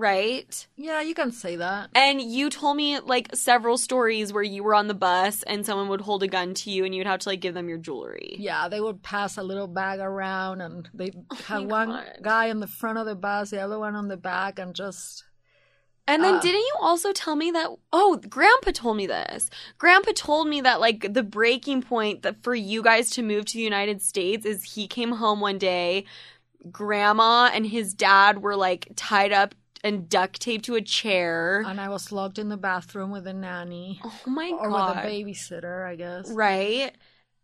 [0.00, 0.66] right?
[0.76, 1.90] Yeah, you can say that.
[1.94, 5.88] And you told me like several stories where you were on the bus and someone
[5.88, 8.36] would hold a gun to you and you'd have to like give them your jewelry.
[8.38, 11.12] Yeah, they would pass a little bag around and they
[11.46, 12.18] had my one God.
[12.22, 15.24] guy in the front of the bus, the other one on the back, and just.
[16.08, 16.40] And then Uh.
[16.40, 19.50] didn't you also tell me that oh, grandpa told me this.
[19.78, 23.54] Grandpa told me that like the breaking point that for you guys to move to
[23.58, 26.06] the United States is he came home one day,
[26.70, 31.62] grandma and his dad were like tied up and duct taped to a chair.
[31.66, 34.96] And I was locked in the bathroom with a nanny oh my or god.
[34.96, 36.30] with a babysitter, I guess.
[36.30, 36.92] Right?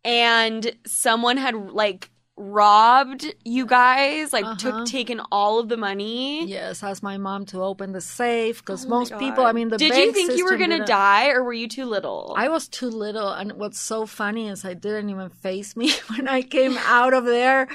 [0.05, 4.57] And someone had like robbed you guys, like Uh-huh.
[4.57, 6.47] took taken all of the money.
[6.47, 9.19] Yes, asked my mom to open the safe because Oh most God.
[9.19, 11.87] people, I mean, the Did you think you were gonna die or were you too
[11.87, 12.35] little?
[12.37, 16.29] I was too little, and what's so funny is I didn't even face me when
[16.29, 17.69] I came out of there.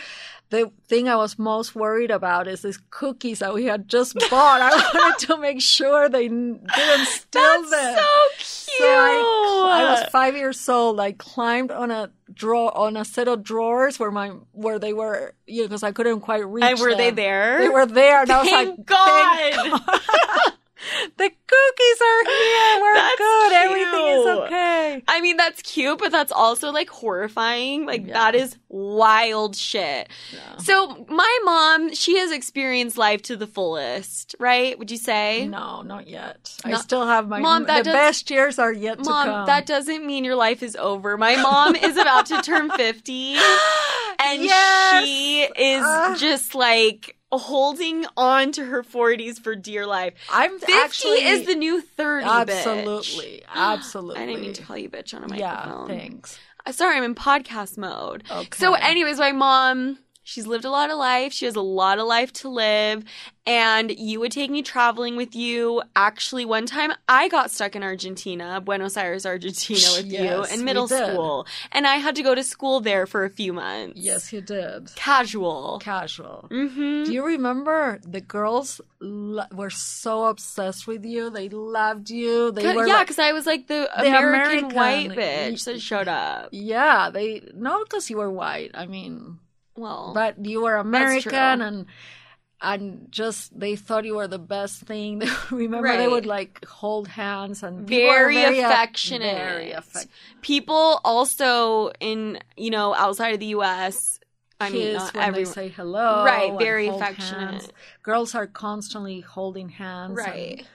[0.51, 4.61] The thing I was most worried about is these cookies that we had just bought.
[4.61, 6.67] I wanted to make sure they didn't
[7.05, 7.95] steal That's them.
[7.97, 8.47] so cute.
[8.79, 10.99] So I, I was five years old.
[10.99, 15.33] I climbed on a drawer on a set of drawers where my where they were,
[15.47, 16.63] you know, because I couldn't quite reach.
[16.63, 17.59] and were they there?
[17.59, 19.53] They were there, and I was like, God.
[19.53, 20.53] "Thank God."
[21.17, 22.81] the cookies are here.
[22.81, 23.53] We're That's good.
[23.53, 25.03] Everything is okay.
[25.07, 27.85] I mean, that's cute, but that's also like horrifying.
[27.85, 28.13] Like, Yeah.
[28.13, 30.09] that is wild shit.
[30.33, 30.57] Yeah.
[30.57, 34.77] So, my mom, she has experienced life to the fullest, right?
[34.79, 35.47] Would you say?
[35.47, 36.55] No, not yet.
[36.65, 39.27] I still have my Mom, that the does- best years are yet to come.
[39.27, 41.17] Mom, that doesn't mean your life is over.
[41.17, 43.35] My mom is about to turn 50
[44.19, 45.05] and Yes!
[45.05, 46.15] she is Ah.
[46.17, 50.13] just like holding on to her 40s for dear life.
[50.31, 52.29] I'm 50 actually is the new 30, bitch.
[52.41, 54.21] absolutely, absolutely.
[54.21, 55.89] I didn't mean to call you bitch on a microphone.
[55.89, 56.39] Yeah, thanks.
[56.65, 58.23] Uh, Sorry, I'm in podcast mode.
[58.29, 58.47] Okay.
[58.53, 61.33] So, anyways, my mom, she's lived a lot of life.
[61.33, 63.03] She has a lot of life to live.
[63.47, 65.81] And you would take me traveling with you.
[65.95, 70.63] Actually, one time I got stuck in Argentina, Buenos Aires, Argentina, with you Yes, in
[70.63, 71.47] middle school.
[71.71, 73.99] And I had to go to school there for a few months.
[73.99, 74.93] Yes, you did.
[74.95, 75.79] Casual.
[75.81, 76.47] Casual.
[76.51, 77.05] Mm-hmm.
[77.05, 81.31] Do you remember the girls lo- were so obsessed with you?
[81.31, 82.51] They loved you.
[82.51, 85.81] They were yeah, like- because I was like the, The American, American- white bitch that
[85.81, 86.49] showed up.
[86.51, 88.69] yeah, they not because you were white.
[88.75, 89.39] I mean,
[89.81, 90.75] Well, but you were.
[90.75, 91.85] American and
[92.63, 95.19] and just they thought you were the best thing.
[95.49, 99.35] They remember they would like hold hands and very, very, uh, affectionate.
[99.37, 100.09] Very affectionate.
[100.41, 104.19] People also in you know outside of the U.S.
[104.59, 105.49] I mean, not when everyone.
[105.49, 106.23] they say hello.
[106.23, 107.49] Right, very affectionate.
[107.65, 107.69] hands.
[108.03, 110.09] Girls are constantly holding hands.
[110.19, 110.65] and- Right.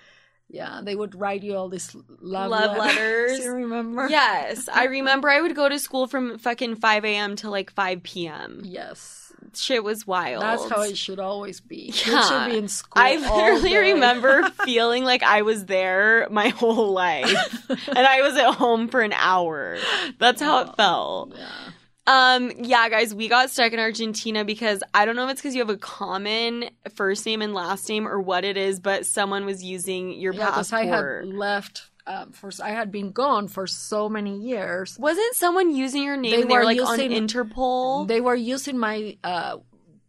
[0.48, 2.96] Yeah, they would write you all these love, Love letters.
[3.32, 3.38] letters.
[3.44, 4.08] you remember?
[4.08, 5.28] Yes, I remember.
[5.28, 7.36] I would go to school from fucking five a.m.
[7.36, 8.62] to like five p.m.
[8.64, 9.22] Yes.
[9.54, 10.42] Shit was wild.
[10.42, 11.92] That's how it should always be.
[11.94, 12.22] You Yeah.
[12.46, 12.92] should be in school.
[13.02, 18.36] I all literally remember feeling like I was there my whole life, and I was
[18.36, 19.78] at home for an hour.
[20.18, 21.34] That's how it felt.
[21.36, 21.48] Yeah.
[22.06, 25.54] Um, yeah, guys, we got stuck in Argentina because I don't know if it's because
[25.54, 29.44] you have a common first name and last name or what it is, but someone
[29.44, 31.24] was using your Yeah, because I passport.
[31.26, 31.90] had left.
[32.08, 34.96] Um, for I had been gone for so many years.
[34.96, 36.30] Wasn't someone using your name?
[36.30, 38.06] They and they were like using- on Interpol.
[38.06, 39.56] They were using my uh,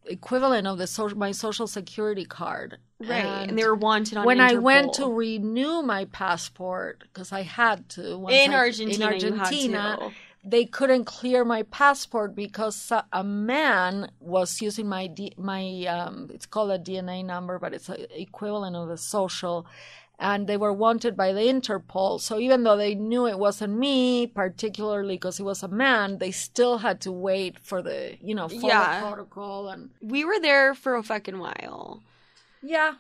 [0.06, 2.78] equivalent of the so- my social security card.
[3.00, 7.42] right, and, they were wanted on when I went to renew my passport because I
[7.42, 9.98] had to once in I- Argentina, in Argentina.
[10.50, 16.46] They couldn't clear my passport because a- man was using my D, my um, it's
[16.46, 19.66] called a DNA number, but it's a equivalent of a social.
[20.20, 22.20] And they were wanted by the Interpol.
[22.20, 26.32] So even though they knew it wasn't me, particularly because it was a man, they
[26.32, 29.00] still had to wait for the, you know, follow Yeah.
[29.02, 32.02] protocol and We were there for a fucking while.
[32.64, 32.94] yeah.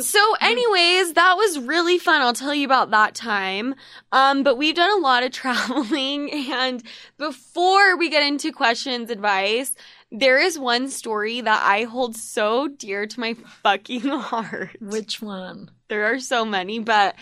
[0.00, 2.20] So, anyways, that was really fun.
[2.20, 3.74] I'll tell you about that time.
[4.10, 6.82] Um, but we've done a lot of traveling, and
[7.16, 9.76] before we get into questions, advice,
[10.10, 14.76] there is one story that I hold so dear to my fucking heart.
[14.80, 15.70] which one?
[15.88, 17.14] There are so many, but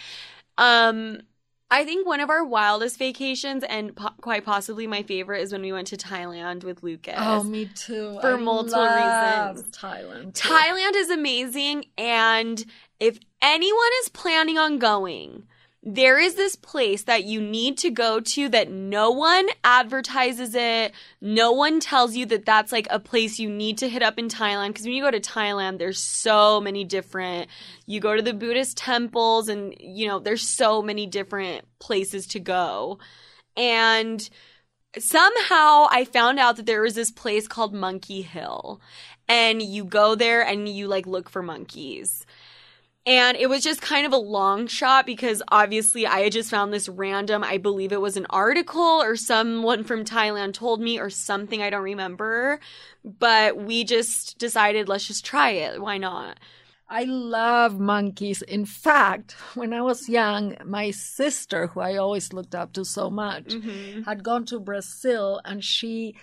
[0.57, 1.21] um,
[1.73, 5.63] I think one of our wildest vacations, and po- quite possibly my favorite, is when
[5.63, 7.15] we went to Thailand with Lucas.
[7.17, 8.19] Oh, me too.
[8.21, 9.75] For I multiple love reasons.
[9.75, 10.35] Thailand.
[10.35, 10.49] too.
[10.51, 12.63] Thailand is amazing, and
[13.01, 15.45] if anyone is planning on going,
[15.85, 20.93] there is this place that you need to go to that no one advertises it.
[21.21, 24.29] No one tells you that that's like a place you need to hit up in
[24.29, 24.69] Thailand.
[24.69, 27.49] Because when you go to Thailand, there's so many different,
[27.85, 32.39] you go to the Buddhist temples, and you know, there's so many different places to
[32.39, 33.01] go.
[33.57, 34.29] And
[34.97, 38.81] somehow I found out that there was this place called Monkey Hill.
[39.29, 42.27] And you go there and you like look for monkeys.
[43.05, 46.73] And it was just kind of a long shot because obviously I had just found
[46.73, 51.11] this random, I believe it was an article or someone from Thailand told me or
[51.11, 52.61] something, I don't remember.
[53.05, 55.83] But we just decided, let's just try it.
[55.83, 56.39] Why not?
[56.89, 58.43] I love monkeys.
[58.43, 63.11] In fact, when I was young, my sister, who I always looked up to so
[63.11, 64.03] much, Mm-hmm.
[64.03, 66.15] had gone to Brazil and she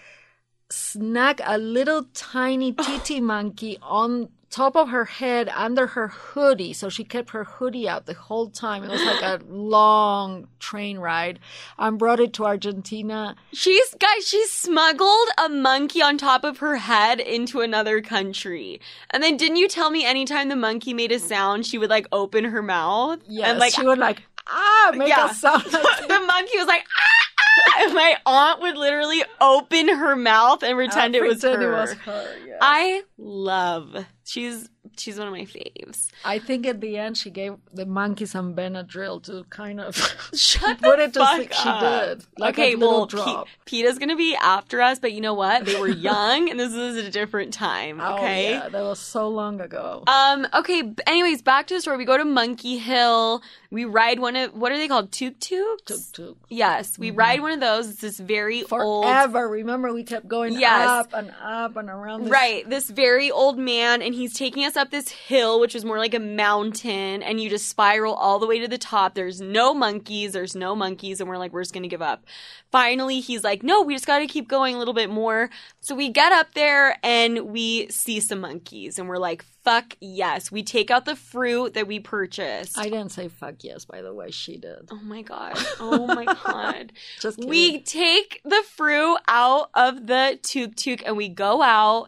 [0.69, 6.73] snagged a little tiny titi monkey on top of her head under her hoodie.
[6.73, 8.83] So she kept her hoodie out the whole time.
[8.83, 11.39] It was like a long train ride
[11.77, 13.35] and brought it to Argentina.
[13.53, 18.81] She's guys, she smuggled a monkey on top of her head into another country.
[19.11, 22.07] And then didn't you tell me anytime the monkey made a sound, she would like
[22.11, 23.19] open her mouth?
[23.27, 25.29] Yes, and like she would like, ah, make Yeah.
[25.29, 25.63] a sound.
[25.65, 27.18] the monkey was like, ah!
[27.93, 31.63] my aunt would literally open her mouth and pretend uh, it was Pretend.
[31.63, 32.35] It was her.
[32.45, 32.57] Yeah.
[32.61, 34.05] I love.
[34.23, 36.09] She's she's one of my faves.
[36.25, 39.95] I think at the end she gave the monkey some Benadryl to kind of
[40.33, 41.53] Shut put the it to fuck sleep.
[41.53, 42.25] She did.
[42.37, 43.47] Like okay, well, drop.
[43.65, 45.65] P- PETA's gonna be after us, but you know what?
[45.65, 47.99] They were young, and this is a different time.
[48.01, 48.47] Okay.
[48.47, 50.03] Oh, yeah, that was so long ago.
[50.07, 50.47] Um.
[50.53, 50.93] Okay.
[51.07, 51.97] Anyways, back to the story.
[51.97, 53.41] We go to Monkey Hill.
[53.71, 55.11] We ride one of what are they called?
[55.11, 55.83] Tuk tuks.
[55.85, 56.37] Tuk tuk.
[56.49, 57.89] Yes, we ride one of those.
[57.89, 59.05] It's this very old.
[59.05, 59.47] Forever.
[59.47, 60.87] Remember, we kept going Yes.
[60.87, 62.23] up and up and around.
[62.23, 65.85] This Right, this very old man, and he's taking us up this hill, which is
[65.85, 69.13] more like a mountain, and you just spiral all the way to the top.
[69.13, 72.25] There's no monkeys, there's no monkeys, and we're like, we're just gonna give up.
[72.71, 75.49] Finally, he's like, no, we just gotta keep going a little bit more.
[75.81, 80.51] So we get up there and we see some monkeys, and we're like, fuck yes.
[80.51, 82.77] We take out the fruit that we purchased.
[82.77, 84.31] I didn't say fuck yes, by the way.
[84.31, 84.89] She did.
[84.91, 86.93] oh my god, oh my god.
[87.19, 87.49] Just kidding.
[87.49, 92.07] We take the fruit out of the tuk tuk and we go out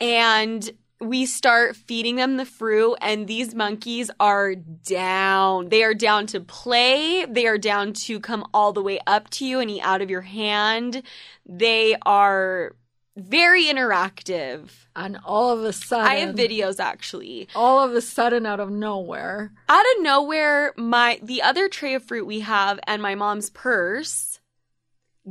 [0.00, 0.70] and
[1.00, 5.68] we start feeding them the fruit and these monkeys are down.
[5.70, 7.24] They are down to play.
[7.24, 10.10] They are down to come all the way up to you and eat out of
[10.10, 11.02] your hand.
[11.46, 12.76] They are
[13.16, 14.68] very interactive.
[14.94, 17.48] and all of a sudden, I have videos actually.
[17.54, 22.04] all of a sudden, out of nowhere, Out of nowhere, my the other tray of
[22.04, 24.40] fruit we have and my mom's purse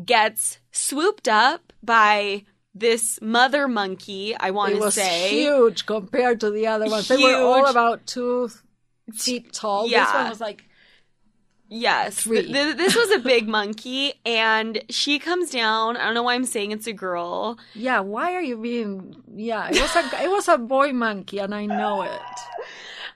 [0.05, 2.43] gets swooped up by
[2.73, 5.29] this mother monkey, I want it to was say.
[5.29, 7.07] huge compared to the other ones.
[7.07, 8.49] They were all about two
[9.13, 9.87] feet tall.
[9.89, 10.63] This one was like
[11.71, 12.21] Yes.
[12.21, 12.41] Three.
[12.41, 15.97] Th- th- this was a big monkey and she comes down.
[15.97, 17.59] I don't know why I'm saying it's a girl.
[17.75, 19.15] Yeah, why are you being?
[19.35, 22.11] Yeah, it was a it was a boy monkey, and I know it.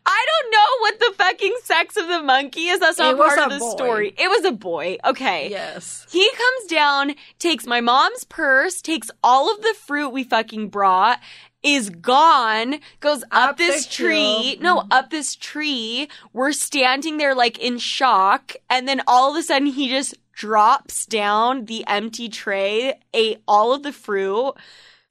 [0.05, 2.79] I don't know what the fucking sex of the monkey is.
[2.79, 3.71] That's not It part of the boy.
[3.71, 4.13] story.
[4.17, 4.97] It was a boy.
[5.05, 5.49] Okay.
[5.49, 10.69] Yes, He comes down, takes my mom's purse, takes all of the fruit we fucking
[10.69, 11.19] brought,
[11.61, 14.55] is gone, goes up, Up this tree.
[14.55, 14.61] hill.
[14.61, 16.09] No, up this tree.
[16.33, 18.53] We're standing there like in shock.
[18.69, 23.71] And then all of a sudden he just drops down the empty tray, ate all
[23.71, 24.53] of the fruit,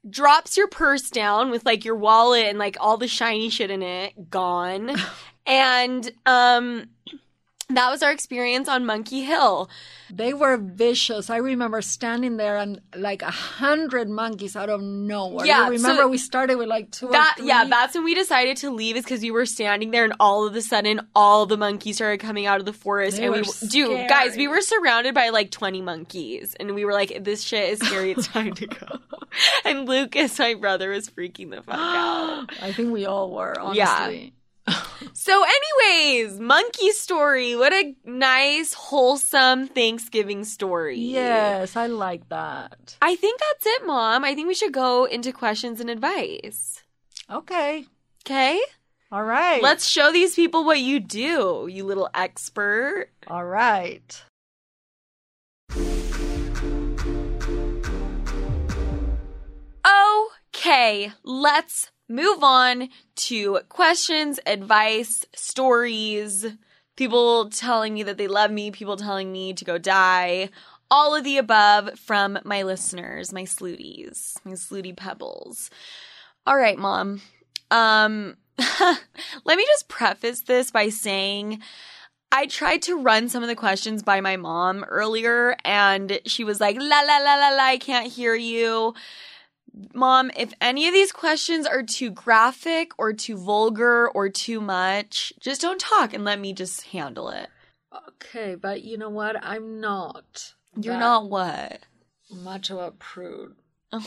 [0.09, 3.81] drops your purse down with like your wallet and like all the shiny shit in
[3.81, 4.95] it, gone.
[5.45, 6.89] and, um,
[7.77, 9.69] that was our experience on Monkey Hill.
[10.11, 11.29] they were vicious.
[11.29, 15.45] I remember standing there and like a hundred monkeys out of nowhere.
[15.45, 17.09] Yeah, you so we started with like two.
[17.09, 20.13] That yeah, that's when we decided to leave is because we were standing there and
[20.19, 23.33] all of a sudden all the monkeys started coming out of the forest They and
[23.33, 27.23] we were dude guys we were surrounded by like 20 monkeys and we were like
[27.23, 28.99] this shit is scary it's time to go
[29.65, 33.55] and Lucas my brother was freaking the fuck out I think we all were.
[33.73, 34.11] Yeah.
[35.13, 42.97] So anyways monkey story what a nice wholesome Thanksgiving story Yes, I like that.
[43.01, 46.83] I think that's it mom I think we should go into questions and advice
[47.29, 47.85] Okay.
[48.25, 48.59] okay
[49.11, 49.61] All right.
[49.61, 53.09] Let's show these people what you do, you little expert.
[53.27, 54.23] All right.
[60.65, 66.45] Okay, let's move on to questions, advice, stories,
[66.95, 70.49] people telling me that they love me, people telling me to go die.
[70.91, 75.71] All of the above from my listeners, my slooties, my slooty pebbles.
[76.45, 77.21] All right, mom.
[77.71, 78.37] Um,
[78.79, 81.63] let me just preface this by saying
[82.31, 86.61] I tried to run some of the questions by my mom earlier, and she was
[86.61, 88.93] like, la la la la la, I can't hear you.
[89.93, 95.33] Mom, if any of these questions are too graphic or too vulgar or too much,
[95.39, 97.49] just don't talk and let me just handle it.
[98.09, 99.35] Okay, but you know what?
[99.43, 100.53] I'm not.
[100.79, 101.81] You're not what?
[102.33, 103.55] much of a prude.
[103.91, 104.05] Well,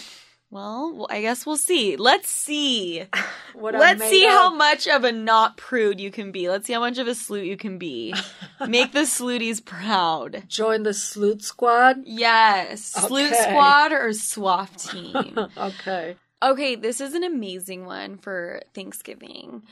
[0.51, 1.97] well, I guess we'll see.
[1.97, 3.05] Let's see.
[3.55, 4.30] Let's see of.
[4.32, 6.49] how much of a not prude you can be.
[6.49, 8.14] Let's see how much of a sloot you can be.
[8.68, 10.44] Make the slooties proud.
[10.47, 11.97] join the Sloot Squad.
[12.05, 12.82] Yes.
[12.82, 13.42] Sloot Okay.
[13.49, 15.38] squad or SWAF team.
[15.57, 16.16] okay.
[16.42, 19.62] Okay, this is an amazing one for Thanksgiving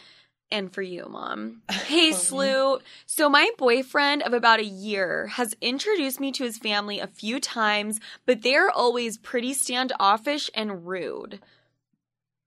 [0.54, 1.62] and for you, Mom.
[1.84, 2.82] Hey, Sloot.
[3.04, 7.38] So, my boyfriend of about a year has introduced me to his family a few
[7.40, 11.40] times, but they're always pretty standoffish and rude.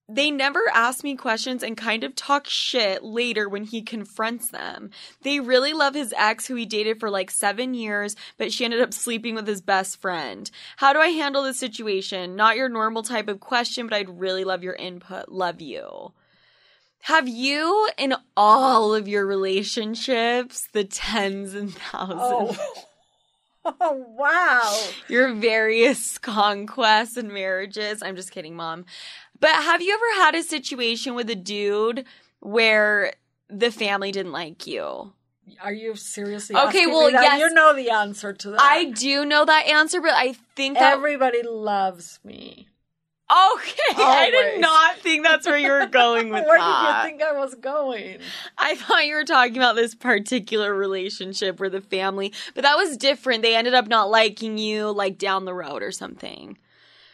[0.10, 4.90] They never ask me questions and kind of talk shit later when he confronts them.
[5.22, 8.82] They really love his ex, who he dated for like seven years, but she ended
[8.82, 10.50] up sleeping with his best friend.
[10.78, 12.38] How do I handle this situation?
[12.38, 15.28] Not your normal type of question, but I'd really love your input.
[15.30, 16.14] Love you.
[17.02, 22.84] Have you, in all of your relationships, the tens and thousands, Oh.
[23.82, 24.80] Oh, wow.
[25.10, 28.02] your various conquests and marriages.
[28.02, 28.86] I'm just kidding, mom.
[29.40, 32.06] But have you ever had a situation with a dude
[32.40, 33.14] where
[33.50, 35.14] the family didn't like you?
[35.62, 37.24] Are you seriously Okay, asking well, that?
[37.24, 37.40] yes.
[37.40, 38.62] You know the answer to that.
[38.62, 42.68] I do know that answer, but I think that Everybody loves me.
[43.30, 46.84] Okay, I did not think that's where you were going with Where that.
[46.84, 48.20] Where did you think I was going?
[48.58, 52.96] I thought you were talking about this particular relationship where the family, but that was
[52.96, 53.42] different.
[53.42, 56.58] They ended up not liking you like down the road or something.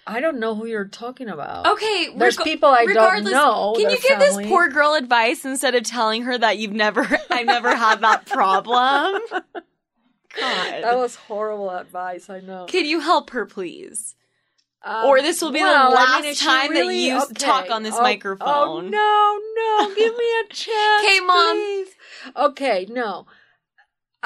[0.05, 1.65] I don't know who you're talking about.
[1.65, 3.73] Okay, There's reg- people I don't know.
[3.75, 4.43] Can you give family.
[4.43, 8.25] this poor girl advice instead of telling her that you've never, I've never had that
[8.25, 9.21] problem?
[9.31, 12.29] God, That was horrible advice.
[12.29, 12.65] I know.
[12.65, 14.15] can you help her, please?
[14.85, 17.21] Um, Or this will be the well, I last mean, if she time that you
[17.23, 17.33] okay.
[17.35, 18.47] talk on this Oh, microphone.
[18.49, 19.95] Oh no, no!
[19.95, 21.03] Give me a chance.
[21.05, 21.55] Okay, Mom.
[21.55, 21.87] please.
[22.35, 23.25] Okay, no.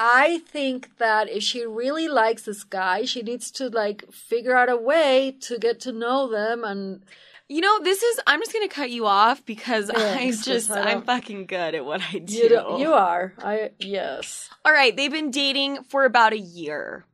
[0.00, 4.68] I think that if she really likes this guy, she needs to like figure out
[4.68, 7.02] a way to get to know them and
[7.48, 8.20] You know, this is.
[8.26, 10.68] I'm just gonna cut you off because I just.
[10.70, 10.90] Rosanna.
[10.90, 12.34] I'm fucking good at what I do.
[12.34, 13.32] you do, you are.
[13.38, 14.48] I yes.
[14.64, 17.04] All right, they've been dating for about a year.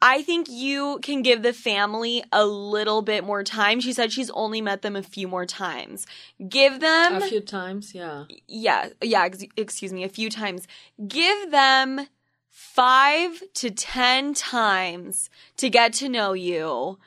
[0.00, 3.80] I think you can give the family a little bit more time.
[3.80, 6.06] She said she's only met them a few more times.
[6.48, 8.24] Give them a few times, yeah.
[8.46, 10.68] yeah, yeah, ex- excuse me, a few times.
[11.06, 12.06] Give them
[12.48, 16.98] 5 to 10 times to get to know you.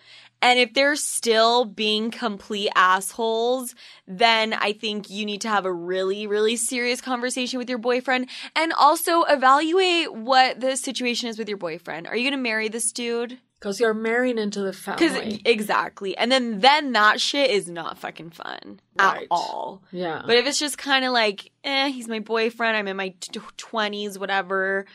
[0.42, 3.76] And if they're still being complete assholes,
[4.08, 8.30] then I think you need to have a really, really serious conversation with your boyfriend
[8.56, 12.08] and also evaluate what the situation is with your boyfriend.
[12.08, 13.38] Are you going to marry this dude?
[13.60, 15.40] Because you're marrying into the family.
[15.46, 16.18] exactly.
[16.18, 19.84] And then, then that shit is not fucking fun at all.
[19.92, 20.24] yeah.
[20.26, 23.14] But if it's just kind of like, eh, he's my boyfriend, I'm in my
[23.58, 24.88] twenties, whatever,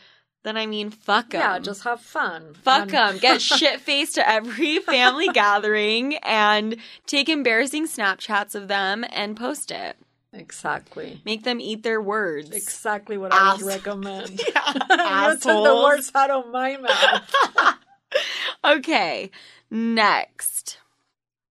[0.43, 1.41] then I mean, fuck them.
[1.41, 2.53] yeah, just have fun.
[2.63, 9.03] fuck And- Get shit faced to every family gathering and take embarrassing Snapchats of them
[9.11, 9.97] and post it.
[10.33, 11.21] Exactly.
[11.25, 12.51] Make them eat their words.
[12.51, 14.39] Exactly what I would recommend.
[14.55, 17.75] yeah, you took the words out of my mouth.
[18.63, 19.31] Okay,
[19.71, 20.77] next.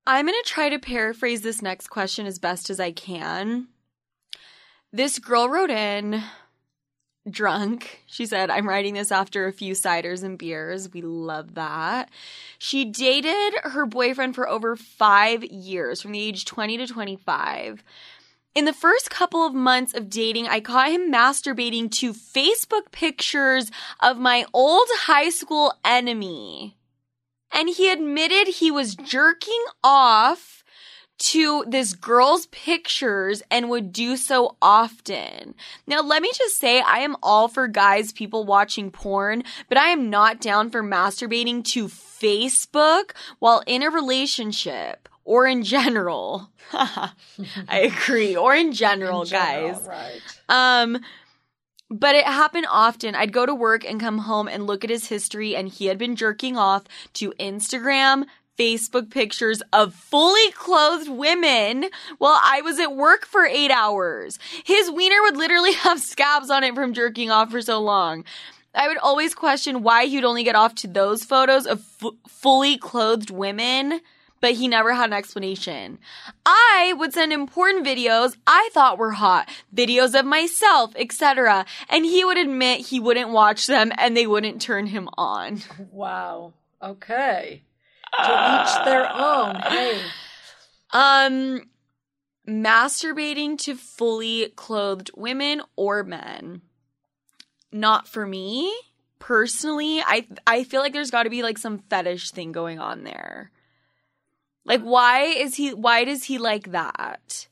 [0.07, 3.69] I'm going to try to paraphrase this next question as best as I can.
[4.93, 6.23] This girl wrote in
[7.31, 8.03] drunk.
[8.07, 10.93] She said, I'm writing this after a few ciders and beers.
[10.93, 12.11] We love that.
[12.59, 17.83] She dated her boyfriend for over five years, from the age 20 to 25.
[18.55, 23.71] In the first couple of months of dating, I caught him masturbating to Facebook pictures
[24.01, 26.77] of my old high school enemy.
[27.53, 30.65] And he admitted he was jerking off
[31.19, 35.55] to this girl's pictures and would do so often.
[35.87, 39.89] Now, let me just say, I am all for guys, people watching porn, but I
[39.89, 46.51] am not down for masturbating to Facebook while in a relationship or in general.
[46.73, 47.11] I
[47.69, 48.37] agree.
[48.37, 49.87] Or in general, In general, guys.
[49.87, 50.21] Right.
[50.49, 51.01] Um,
[51.89, 53.15] but it happened often.
[53.15, 55.99] I'd go to work and come home and look at his history, and he had
[55.99, 58.25] been jerking off to Instagram,
[58.59, 61.87] Facebook pictures of fully clothed women
[62.19, 64.39] while I was at work for eight hours.
[64.65, 68.25] His wiener would literally have scabs on it from jerking off for so long.
[68.75, 72.77] I would always question why he'd only get off to those photos of fu- fully
[72.77, 74.01] clothed women,
[74.43, 75.99] but he never had an explanation.
[76.45, 82.23] I would send important videos I thought were hot, videos of myself, etc., and he
[82.23, 85.63] would admit he wouldn't watch them and they wouldn't turn him on.
[85.91, 86.53] Wow.
[86.83, 87.63] Okay.
[88.25, 89.57] To each their own.
[89.67, 90.01] Hey.
[90.93, 91.63] Um,
[92.49, 96.63] masturbating to fully clothed women or men.
[97.73, 98.73] Not for me
[99.19, 100.01] personally.
[100.01, 103.51] I I feel like there's got to be like some fetish thing going on there.
[104.65, 107.49] Like why is he why does he like that?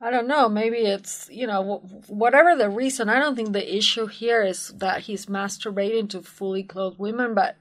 [0.00, 0.48] I don't know.
[0.48, 3.08] Maybe it's, you know, whatever the reason.
[3.08, 7.56] I don't think the issue here is that he's masturbating to fully clothed women, but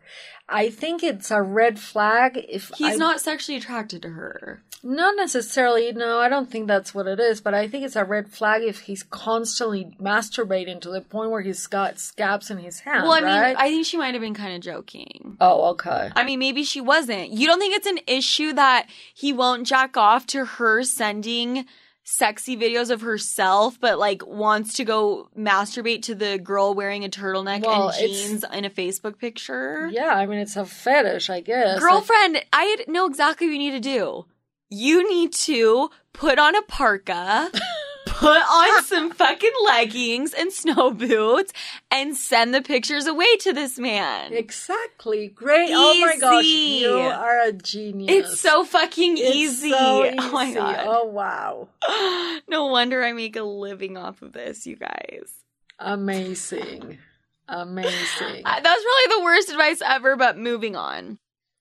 [0.48, 4.62] I think it's a red flag if He's I- not sexually attracted to her.
[4.84, 5.92] Not necessarily.
[5.92, 7.42] No, I don't think that's what it is.
[7.42, 11.42] But I think it's a red flag if he's constantly masturbating to the point where
[11.42, 13.04] he's got scabs in his hand.
[13.04, 13.56] Well, I mean.
[13.58, 15.36] I think she might have been kind of joking.
[15.42, 16.12] oh, okay.
[16.16, 17.32] I mean, maybe she wasn't.
[17.32, 18.86] You don't think it's an issue that
[19.16, 21.66] he won't jack off to her sending
[22.10, 27.10] sexy videos of herself, but like wants to go masturbate to the girl wearing a
[27.10, 29.90] turtleneck Well, and jeans in a Facebook picture?
[29.92, 31.80] Yeah, I mean, it's a fetish, I guess.
[31.82, 34.26] Girlfriend, I know exactly what you need to do.
[34.70, 37.52] You need to put on a parka,
[38.18, 41.54] put on some fucking leggings and snow boots
[41.92, 44.34] and send the pictures away to this man.
[44.34, 45.28] Exactly.
[45.30, 45.70] Great.
[45.72, 46.46] Oh my gosh.
[46.46, 48.12] You are a genius.
[48.32, 49.70] It's so fucking It's easy.
[49.72, 50.16] so easy.
[50.20, 50.86] Oh my god.
[50.88, 51.68] Oh wow.
[52.48, 55.32] no wonder I make a living off of this, you guys.
[55.80, 56.98] Amazing.
[57.48, 58.42] Amazing.
[58.46, 61.18] Uh, That's probably the worst advice ever, but moving on.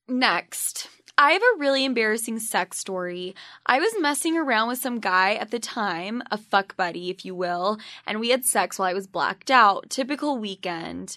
[0.09, 0.89] Next,
[1.19, 3.35] I have a really embarrassing sex story.
[3.65, 7.35] I was messing around with some guy at the time, a fuck buddy, if you
[7.35, 9.89] will, and we had sex while I was blacked out.
[9.89, 11.17] Typical weekend.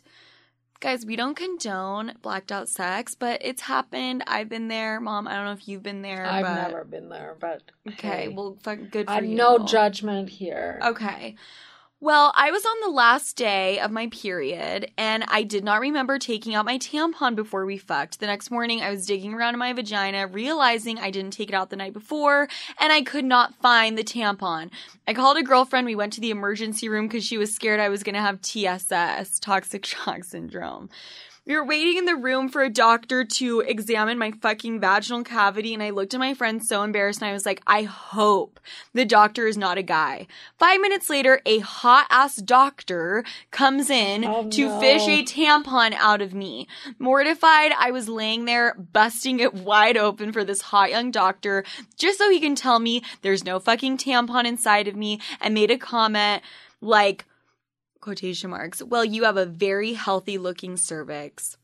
[0.79, 4.23] Guys, we don't condone blacked out sex, but it's happened.
[4.25, 5.01] I've been there.
[5.01, 6.25] Mom, I don't know if you've been there.
[6.25, 6.55] I've but...
[6.69, 9.35] never been there, but Okay, hey, well, fuck, good for I you.
[9.35, 10.79] no judgment here.
[10.81, 11.35] Okay.
[12.01, 16.17] Well, I was on the last day of my period and I did not remember
[16.17, 18.21] taking out my tampon before we fucked.
[18.21, 21.55] The next morning, I was digging around in my vagina, realizing I didn't take it
[21.55, 22.47] out the night before
[22.79, 24.71] and I could not find the tampon.
[25.09, 25.87] I called a girlfriend.
[25.87, 28.41] We went to the emergency room because she was scared I was going to have
[28.41, 30.89] TSS, toxic shock syndrome.
[31.49, 35.73] We were waiting in the room for a doctor to examine my fucking vaginal cavity,
[35.73, 38.59] and I looked at my friend so embarrassed, and I was like, I hope
[38.93, 40.27] the doctor is not a guy.
[40.59, 44.79] Five minutes later, a hot ass doctor comes in Oh, to no.
[44.79, 46.67] fish a tampon out of me.
[46.99, 51.63] Mortified, I was laying there, busting it wide open for this hot young doctor,
[51.97, 55.71] just so he can tell me there's no fucking tampon inside of me, and made
[55.71, 56.43] a comment
[56.79, 57.25] like,
[57.99, 61.57] quotation marks, well, you have a very healthy looking cervix.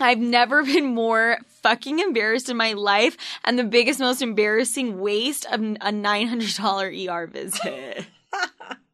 [0.00, 5.46] I've never been more fucking embarrassed in my life and the biggest, most embarrassing waste
[5.46, 8.06] of a $900 ER visit.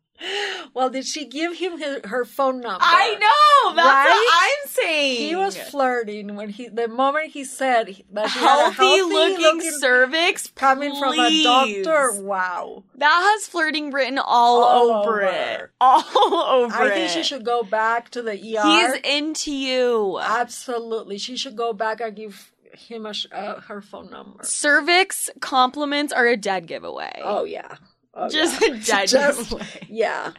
[0.74, 2.78] well, did she give him her, her phone number?
[2.80, 3.74] I know!
[3.76, 4.04] That's Right?
[4.08, 5.16] what I'm saying.
[5.28, 9.02] He was flirting when he the moment he said that he had a healthy, healthy
[9.12, 12.20] looking, cervix coming from a doctor.
[12.22, 12.84] Wow.
[12.96, 15.22] That has flirting written all, All over, over.
[15.22, 15.70] it.
[15.80, 16.02] All
[16.64, 16.94] over I it.
[16.94, 18.34] think she should go back to the ER.
[18.34, 20.18] He's into you.
[20.20, 21.18] Absolutely.
[21.18, 24.42] She should go back and give him a uh, her phone number.
[24.44, 27.20] Cervix compliments are a dead giveaway.
[27.24, 27.76] Oh yeah.
[28.18, 29.04] Oh, Just yeah.
[29.06, 29.66] Just- giveaway.
[29.88, 30.32] yeah.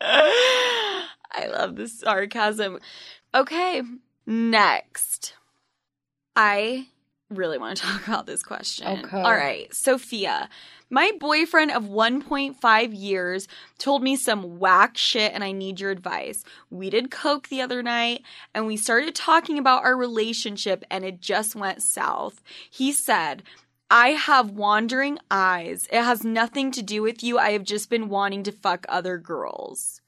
[0.00, 2.78] I love the sarcasm.
[3.34, 3.82] Okay,
[4.26, 5.34] next.
[6.34, 6.86] I
[7.28, 8.86] really want to talk about this question.
[9.04, 9.16] Okay.
[9.20, 10.48] All right, Sofia.
[10.92, 13.46] My boyfriend of 1.5 years
[13.78, 16.42] told me some whack shit and I need your advice.
[16.68, 18.22] We did coke the other night
[18.54, 22.42] and we started talking about our relationship and it just went south.
[22.68, 23.44] He said,
[23.90, 25.88] I have wandering eyes.
[25.92, 27.38] It has nothing to do with you.
[27.38, 30.00] I have just been wanting to fuck other girls.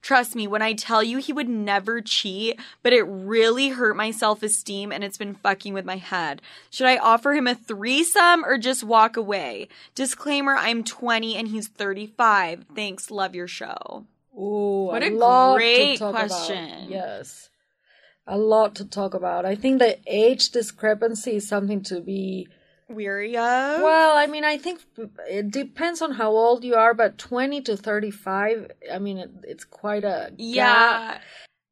[0.00, 4.10] Trust me when I tell you he would never cheat, but it really hurt my
[4.10, 6.42] self esteem and it's been fucking with my head.
[6.70, 9.68] Should I offer him a threesome or just walk away?
[9.94, 12.64] Disclaimer I'm 20 and he's 35.
[12.74, 14.04] Thanks, love your show.
[14.36, 16.28] Ooh, What a a lot to great talk about.
[16.28, 16.90] question.
[16.90, 17.50] Yes.
[18.26, 19.44] A lot to talk about.
[19.44, 22.48] I think the age discrepancy is something to be
[22.92, 23.82] Weary of?
[23.82, 24.80] Well, I mean, I think
[25.28, 29.64] it depends on how old you are, but 20 to 35, I mean, it, it's
[29.64, 30.34] quite a gap.
[30.38, 31.18] Yeah.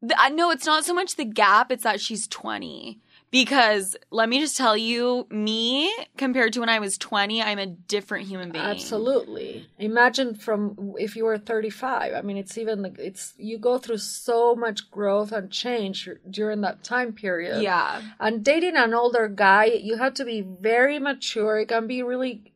[0.02, 3.00] The, I no, it's not so much the gap, it's that she's 20.
[3.30, 7.66] Because let me just tell you, me compared to when I was 20, I'm a
[7.66, 8.64] different human being.
[8.64, 9.68] Absolutely.
[9.78, 12.12] Imagine from if you were 35.
[12.14, 16.62] I mean, it's even like it's you go through so much growth and change during
[16.62, 17.62] that time period.
[17.62, 18.02] Yeah.
[18.18, 21.60] And dating an older guy, you have to be very mature.
[21.60, 22.52] It can be really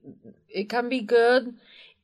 [0.48, 1.54] it can be good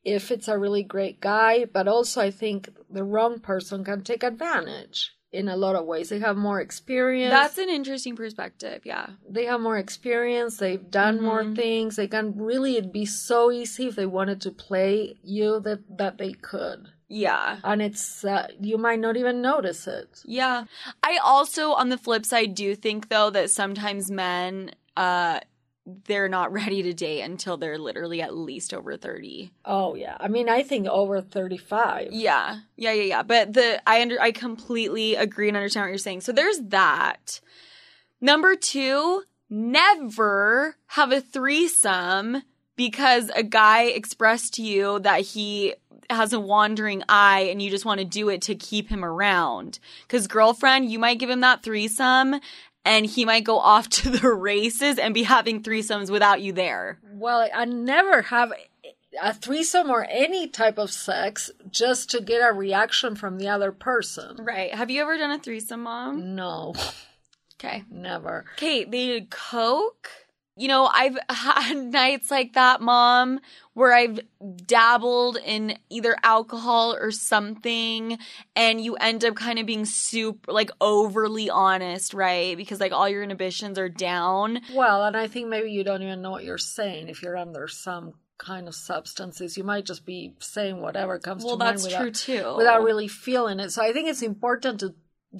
[0.03, 4.23] if it's a really great guy, but also I think the wrong person can take
[4.23, 6.09] advantage in a lot of ways.
[6.09, 7.31] They have more experience.
[7.31, 8.81] That's an interesting perspective.
[8.83, 9.07] Yeah.
[9.29, 10.57] they have more experience.
[10.57, 11.55] They've done more Mhm.
[11.55, 11.95] things.
[11.95, 16.17] They can really it'd be so easy if they wanted to play you that that
[16.17, 16.89] they could.
[17.07, 17.59] Yeah.
[17.63, 20.21] And it's uh, you might not even notice it.
[20.25, 20.63] Yeah.
[21.03, 25.39] I also, on the flip side, do think, though, that sometimes men, uh,
[26.05, 29.51] they're not ready to date until they're literally at least over 30.
[29.65, 30.17] Oh yeah.
[30.19, 32.09] I mean, I think over 35.
[32.11, 32.59] Yeah.
[32.75, 33.23] Yeah, yeah, yeah.
[33.23, 36.21] But the I under I completely agree and understand what you're saying.
[36.21, 37.39] So there's that.
[38.19, 42.43] Number 2, never have a threesome
[42.75, 45.73] because a guy expressed to you that he
[46.09, 49.79] has a wandering eye and you just want to do it to keep him around.
[50.07, 52.39] Cuz girlfriend, you might give him that threesome
[52.85, 56.99] and he might go off to the races and be having threesomes without you there.
[57.13, 58.51] Well, I never have
[59.21, 63.71] a threesome or any type of sex just to get a reaction from the other
[63.71, 64.37] person.
[64.37, 64.73] Right.
[64.73, 66.35] Have you ever done a threesome, mom?
[66.35, 66.73] No,
[67.63, 67.83] Okay.
[67.91, 68.45] never.
[68.55, 70.09] Kate, they did coke
[70.57, 73.39] you know, I've had nights like that, mom,
[73.73, 74.19] where I've
[74.65, 78.17] dabbled in either alcohol or something,
[78.55, 82.55] and you end up kind of being super, like, overly honest, right?
[82.57, 84.61] Because, like, all your inhibitions are down.
[84.73, 87.67] Well, and I think maybe you don't even know what you're saying if you're under
[87.67, 89.55] some kind of substances.
[89.55, 92.55] You might just be saying whatever comes Well, to mind that's without, true too.
[92.57, 93.69] without really feeling it.
[93.71, 94.95] So I think it's important to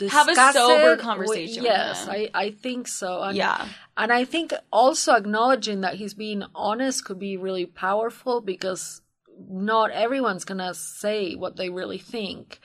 [0.09, 2.07] Have a sober conversation with yes.
[2.07, 3.21] I, I think so.
[3.23, 3.67] And, yeah.
[3.97, 9.01] and I think also acknowledging that he's being honest could be really powerful because
[9.49, 12.61] not everyone's gonna say what they really think.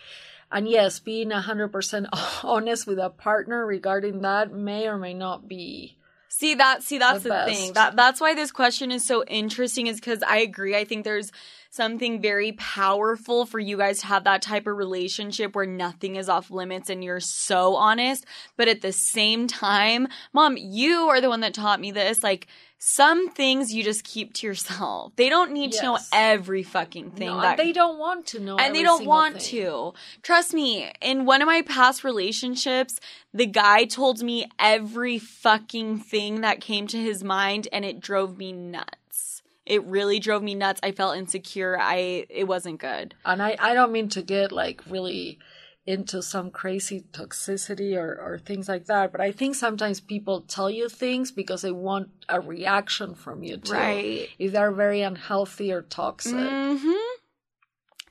[0.52, 2.08] And yes, being 100%
[2.44, 5.98] honest with a partner regarding that may or may not be.
[6.38, 7.72] See that see that's The the, thing.
[7.72, 10.76] That that's why this question is so interesting is cuz I agree.
[10.76, 11.32] I think there's
[11.70, 16.28] something very powerful for you guys to have that type of relationship where nothing is
[16.28, 18.26] off limits and you're so honest,
[18.58, 22.46] but at the same time, mom, you are the one that taught me this like
[22.88, 25.12] some things you just keep to yourself.
[25.16, 28.56] They don't need to know every fucking thing No, that they don't want to know.
[28.58, 29.62] and they don't want thing.
[29.64, 29.92] to.
[30.22, 33.00] Trust me, in one of my past relationships,
[33.34, 38.38] the guy told me every fucking thing that came to his mind and it drove
[38.38, 39.42] me nuts.
[39.66, 40.78] It really drove me nuts.
[40.84, 41.76] I felt insecure.
[41.80, 43.16] I it wasn't good.
[43.24, 45.40] And I, I don't mean to get like really
[45.86, 50.68] into some crazy toxicity or, or things like that, but I think sometimes people tell
[50.68, 53.72] you things because they want a reaction from you too.
[53.72, 54.28] Right.
[54.38, 56.34] If they're very unhealthy or toxic.
[56.34, 56.96] Mhm.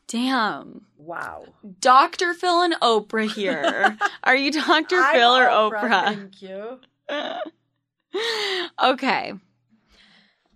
[0.07, 0.85] Damn.
[0.97, 1.45] Wow.
[1.81, 2.33] Dr.
[2.33, 3.97] Phil and Oprah here.
[4.23, 4.95] Are you Dr.
[4.97, 6.15] I'm Phil or Oprah?
[6.15, 6.79] Thank you.
[8.83, 9.33] okay.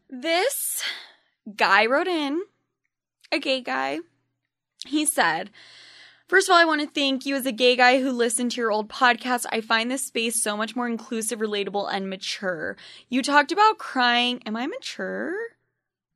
[0.09, 0.83] This
[1.55, 2.41] guy wrote in,
[3.31, 3.99] a gay guy.
[4.85, 5.49] He said,
[6.29, 8.61] First of all, I want to thank you as a gay guy who listened to
[8.61, 9.47] your old podcast.
[9.51, 12.77] I find this space so much more inclusive, relatable, and mature.
[13.09, 14.43] You talked about crying.
[14.45, 15.33] Am I mature?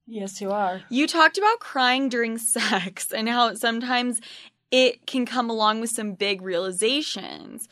[0.06, 0.84] Yes, you are.
[0.88, 4.22] You talked about crying during sex and how sometimes
[4.69, 7.68] it can come along with some big realizations.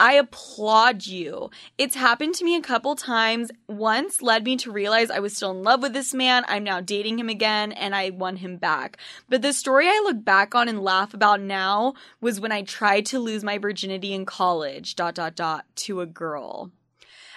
[0.00, 1.50] I applaud you.
[1.76, 3.50] It's happened to me a couple times.
[3.68, 6.42] Once led me to realize I was still in love with this man.
[6.48, 8.96] I'm now dating him again and I won him back.
[9.28, 13.04] But the story I look back on and laugh about now was when I tried
[13.06, 16.70] to lose my virginity in college, dot, dot, dot, to a girl.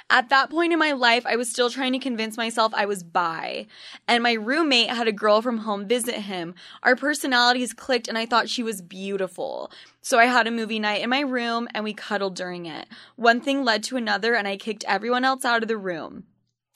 [0.09, 3.03] At that point in my life, I was still trying to convince myself I was
[3.03, 3.67] bi.
[4.07, 6.55] And my roommate had a girl from home visit him.
[6.83, 9.71] Our personalities clicked and I thought she was beautiful.
[10.01, 12.87] So I had a movie night in my room and we cuddled during it.
[13.15, 16.25] One thing led to another and I kicked everyone else out of the room.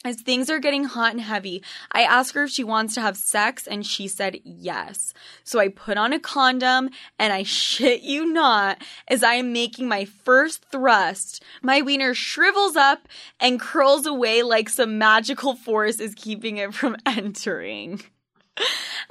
[0.06, 3.18] As things are getting hot and heavy, I ask her if she wants to have
[3.18, 5.12] sex, and she said yes.
[5.44, 9.88] So I put on a condom, and I shit you not, as I am making
[9.88, 13.08] my first thrust, my wiener shrivels up
[13.40, 18.02] and curls away like some magical force is keeping it from entering.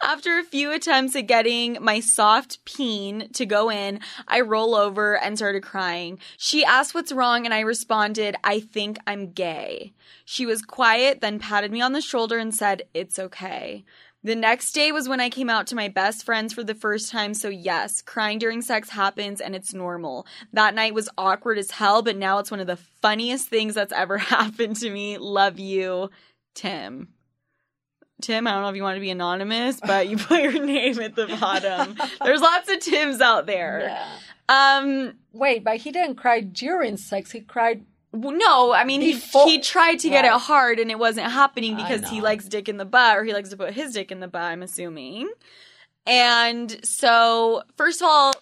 [0.02, 5.18] After a few attempts at getting my soft peen to go in, I roll over
[5.18, 6.18] and started crying.
[6.36, 9.94] She asked what's wrong, and I responded, I think I'm gay.
[10.24, 13.85] She was quiet, then patted me on the shoulder and said, It's okay.
[14.23, 17.12] The next day was when I came out to my best friends for the first
[17.12, 20.27] time, so yes, crying during sex happens and it's normal.
[20.52, 23.93] That night was awkward as hell, but now it's one of the funniest things that's
[23.93, 25.16] ever happened to me.
[25.16, 26.10] Love you,
[26.55, 27.09] Tim.
[28.22, 30.98] Tim, I don't know if you want to be anonymous, but you put your name
[31.01, 31.97] at the bottom.
[32.24, 33.80] There's lots of Tims out there.
[34.48, 34.78] Yeah.
[34.78, 37.32] Um, Wait, but he didn't cry during sex.
[37.32, 37.84] He cried.
[38.14, 40.34] no, I mean he Before- he tried to get Right.
[40.34, 43.34] it hard and it wasn't happening because he likes dick in the butt or he
[43.34, 44.43] likes to put his dick in the butt.
[44.43, 45.28] I'm assuming.
[46.06, 48.32] And so, first of all,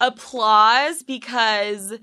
[0.00, 1.94] applause because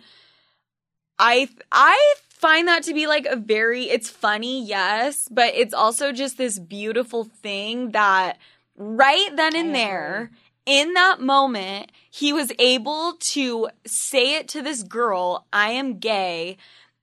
[1.20, 6.12] I I find that to be like a very it's funny, yes, but it's also
[6.12, 8.38] just this beautiful thing that
[8.76, 10.30] right then and there
[10.66, 16.58] in that moment he was able to say it to this girl, I am gay,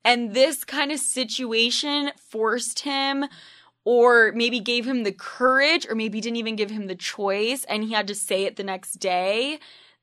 [0.04, 3.24] and this kind of situation forced him
[3.86, 7.82] or maybe gave him the courage or maybe didn't even give him the choice and
[7.82, 9.58] he had to say it the next day.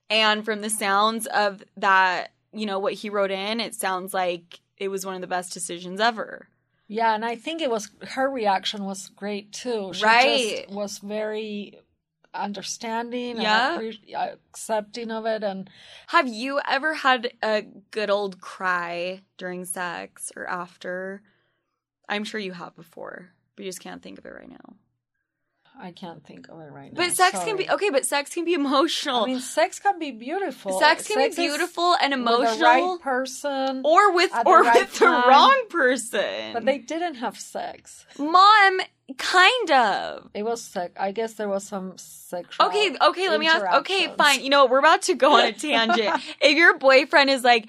[0.10, 4.62] And from the sounds of that you know what he wrote in it sounds like
[4.78, 6.48] it was one of the best decisions ever
[6.88, 9.92] Yeah, and I think it was her reaction was great too.
[9.94, 10.64] She Right.
[10.66, 11.80] just was very
[12.34, 13.80] understanding Yeah.
[13.80, 15.70] and accepting of it and
[16.08, 21.22] have you ever had a good old cry during sex or after
[22.08, 24.76] i'm sure you have before but you just can't think of it right now
[25.80, 26.98] I can't think of it right now.
[26.98, 29.24] But sex can be okay, but sex can be emotional.
[29.24, 30.80] I mean, sex can be beautiful.
[30.80, 33.82] sex can Sex be beautiful and with emotional the right person.
[33.86, 36.54] or with at the or right with the wrong person.
[36.54, 38.06] but they didn't have sex.
[38.18, 38.80] Mom,
[39.18, 40.30] kind of.
[40.34, 40.94] It was sex.
[41.00, 42.68] I guess there was some sexual.
[42.68, 43.66] Okay, okay, let me ask.
[43.82, 44.44] Okay, fine.
[44.44, 44.72] You know what?
[44.72, 46.22] We're about to go on a tangent.
[46.42, 47.68] if your boyfriend is like,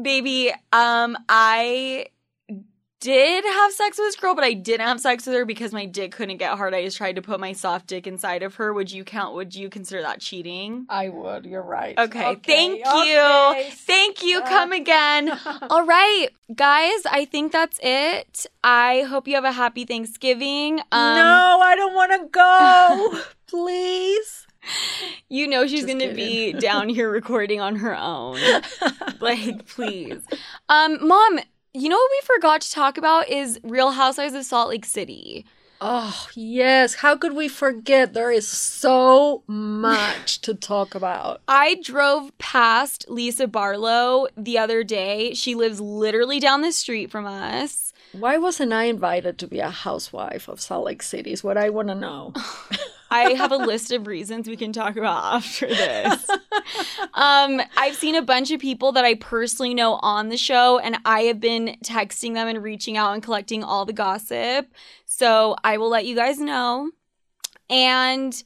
[0.00, 2.06] baby, um, I
[3.02, 5.86] did have sex with this girl, but I didn't have sex with her because my
[5.86, 6.72] dick couldn't get hard.
[6.72, 8.72] I just tried to put my soft dick inside of her.
[8.72, 9.34] Would you count?
[9.34, 10.86] Would you consider that cheating?
[10.88, 11.44] I would.
[11.44, 11.98] You're right.
[11.98, 13.20] Okay, thank you.
[13.20, 13.70] okay.
[13.72, 14.38] Thank you.
[14.38, 15.36] Uh, Come again.
[15.70, 18.46] All right, guys, I think that's it.
[18.62, 20.78] I hope you have a happy Thanksgiving.
[20.92, 23.20] Um, no, I don't want to go.
[23.48, 24.46] Please.
[25.28, 28.38] You know she's going to be down here recording on her own.
[29.20, 30.22] like, please.
[30.68, 31.40] Um, Mom,
[31.74, 35.46] you know what we forgot to talk about is Real Housewives of Salt Lake City.
[35.80, 36.94] Oh, yes.
[36.94, 38.12] How could we forget?
[38.12, 41.40] There is so much to talk about.
[41.48, 45.34] I drove past Lisa Barlow the other day.
[45.34, 47.91] She lives literally down the street from us.
[48.12, 51.32] Why wasn't I invited to be a housewife of Salt Lake City?
[51.32, 52.34] Is what I want to know.
[53.10, 56.30] I have a list of reasons we can talk about after this.
[57.14, 60.96] Um, I've seen a bunch of people that I personally know on the show, and
[61.04, 64.72] I have been texting them and reaching out and collecting all the gossip.
[65.04, 66.90] So I will let you guys know.
[67.68, 68.42] And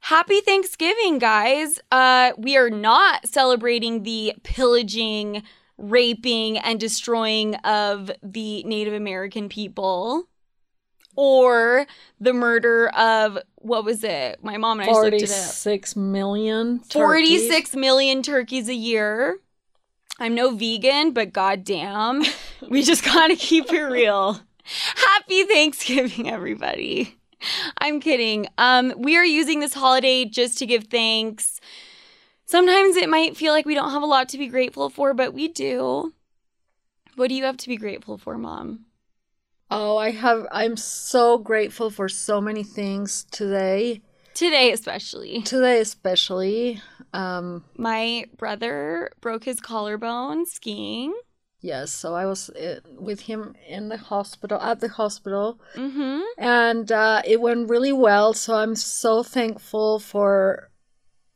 [0.00, 1.80] happy Thanksgiving, guys.
[1.90, 5.42] Uh, we are not celebrating the pillaging,
[5.82, 10.24] raping, and destroying of the Native American people.
[11.14, 11.86] Or
[12.20, 14.42] the murder of what was it?
[14.42, 15.28] My mom and I looked it up.
[15.28, 16.78] 46 million.
[16.78, 16.92] turkeys.
[16.94, 19.38] 46 million turkeys a year.
[20.18, 22.22] I'm no vegan, but goddamn,
[22.70, 24.40] we just gotta keep it real.
[24.64, 27.18] Happy Thanksgiving, everybody.
[27.78, 28.46] I'm kidding.
[28.56, 31.60] Um, we are using this holiday just to give thanks.
[32.52, 35.32] Sometimes it might feel like we don't have a lot to be grateful for, but
[35.32, 36.12] we do.
[37.16, 38.84] What do you have to be grateful for, Mom?
[39.70, 40.46] Oh, I have.
[40.52, 44.02] I'm so grateful for so many things today.
[44.34, 45.40] Today, especially.
[45.40, 46.82] Today, especially.
[47.14, 51.14] Um, My brother broke his collarbone skiing.
[51.62, 51.90] yes.
[51.90, 56.20] So I was uh, with him in the hospital, at the hospital, hmm.
[56.36, 58.34] and uh, it went really well.
[58.34, 60.68] So I'm so thankful for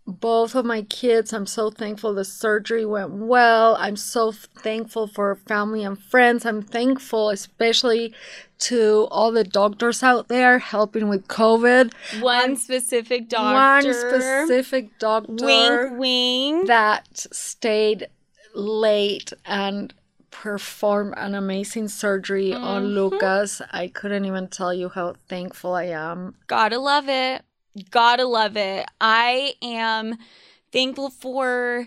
[0.06, 1.32] both of my kids.
[1.32, 3.76] I'm so thankful the surgery went well.
[3.76, 6.46] I'm so thankful for family and friends.
[6.46, 8.14] I'm thankful, especially
[8.58, 11.92] to all the doctors out there helping with COVID.
[12.22, 13.88] One specific doctor.
[13.88, 15.44] One specific doctor
[15.90, 16.66] Wink, wink.
[16.68, 18.06] that stayed
[18.54, 19.92] late and
[20.30, 22.94] performed an amazing surgery on Mhm.
[22.94, 23.60] Lucas.
[23.72, 26.34] I couldn't even tell you how thankful I am.
[26.46, 27.42] Gotta love it.
[27.90, 28.86] Gotta love it.
[29.00, 30.16] I am
[30.72, 31.86] thankful for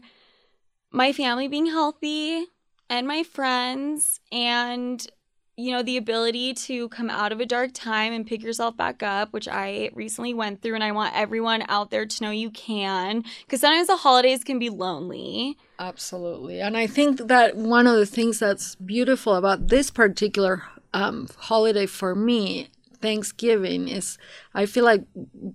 [0.91, 2.45] my family being healthy
[2.89, 5.07] and my friends and
[5.55, 9.03] you know the ability to come out of a dark time and pick yourself back
[9.03, 12.49] up which i recently went through and i want everyone out there to know you
[12.49, 16.59] can because sometimes the holidays can be lonely Absolutely.
[16.59, 20.63] And I think that one of the things that's beautiful about this particular
[20.93, 22.67] um, holiday for me,
[23.01, 24.17] Thanksgiving, is
[24.53, 25.03] I feel like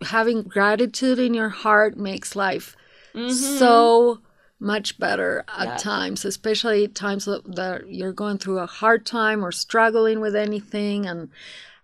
[0.03, 2.77] having gratitude in your heart makes life
[3.15, 3.31] mm-hmm.
[3.31, 4.21] so
[4.61, 5.77] much better at Yeah.
[5.77, 11.07] times, especially times that you're going through a hard time or struggling with anything.
[11.07, 11.31] And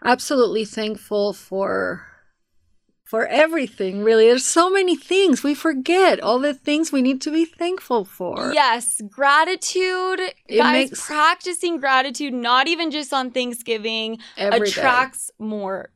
[0.04, 2.06] absolutely thankful for
[3.10, 7.30] for everything really there's so many things we forget all the things we need to
[7.32, 10.20] be thankful for Yes, gratitude.
[10.46, 14.70] It guys, makes- practicing gratitude, not even just on Thanksgiving, Every day.
[14.70, 15.90] attracts more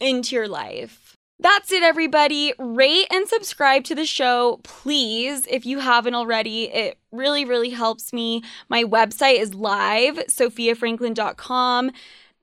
[0.00, 1.16] into your life.
[1.40, 2.52] That's it, everybody.
[2.58, 6.64] Rate and subscribe to the show, please, if you haven't already.
[6.82, 8.42] It really, really helps me.
[8.68, 11.90] My website is live, sofiafranklin.com.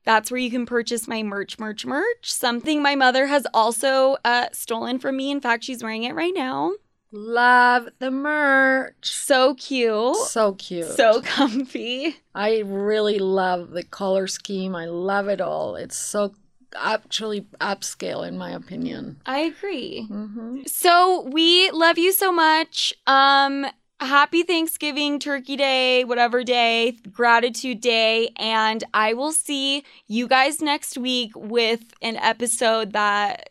[0.05, 2.31] That's where you can purchase my merch, merch, merch.
[2.31, 5.30] Something my mother has also uh, stolen from me.
[5.31, 6.73] In fact, she's wearing it right now.
[7.11, 10.15] love the merch So cute.
[10.15, 12.17] so cute So comfy.
[12.35, 16.35] i really love the color scheme i love it all it's so
[16.76, 20.05] actually upscale in my opinion I agree.
[20.07, 22.93] hmm So we love you so much.
[23.07, 23.65] Um
[23.99, 30.97] happy Thanksgiving, Turkey Day, whatever day, gratitude day, and I will see you guys next
[30.97, 33.49] week with an episode that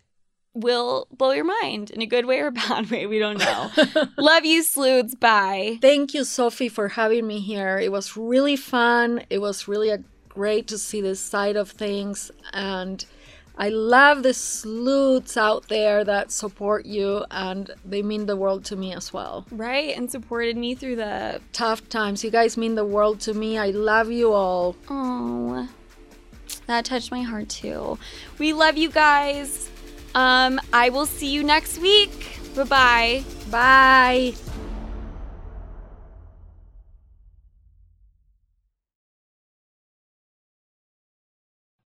[0.54, 3.06] will blow your mind in a good way or a bad way.
[3.06, 3.70] We don't know.
[4.18, 5.14] love you, sloots.
[5.14, 5.78] Bye.
[5.80, 7.78] Thank you, Sophie, for having me here.
[7.78, 9.22] It was really fun.
[9.30, 12.30] It was really a, great to see this side of things.
[12.52, 13.04] And
[13.60, 18.76] I love the sloots out there that support you, and they mean the world to
[18.76, 19.46] me as well.
[19.50, 22.22] Right, and supported me through the tough times.
[22.22, 23.58] You guys mean the world to me.
[23.58, 24.76] I love you all.
[24.88, 25.68] Oh,
[26.66, 27.98] that touched my heart too.
[28.38, 29.68] We love you guys.
[30.14, 32.38] Um, I will see you next week.
[32.54, 33.24] Bye-bye.
[33.50, 34.34] Bye.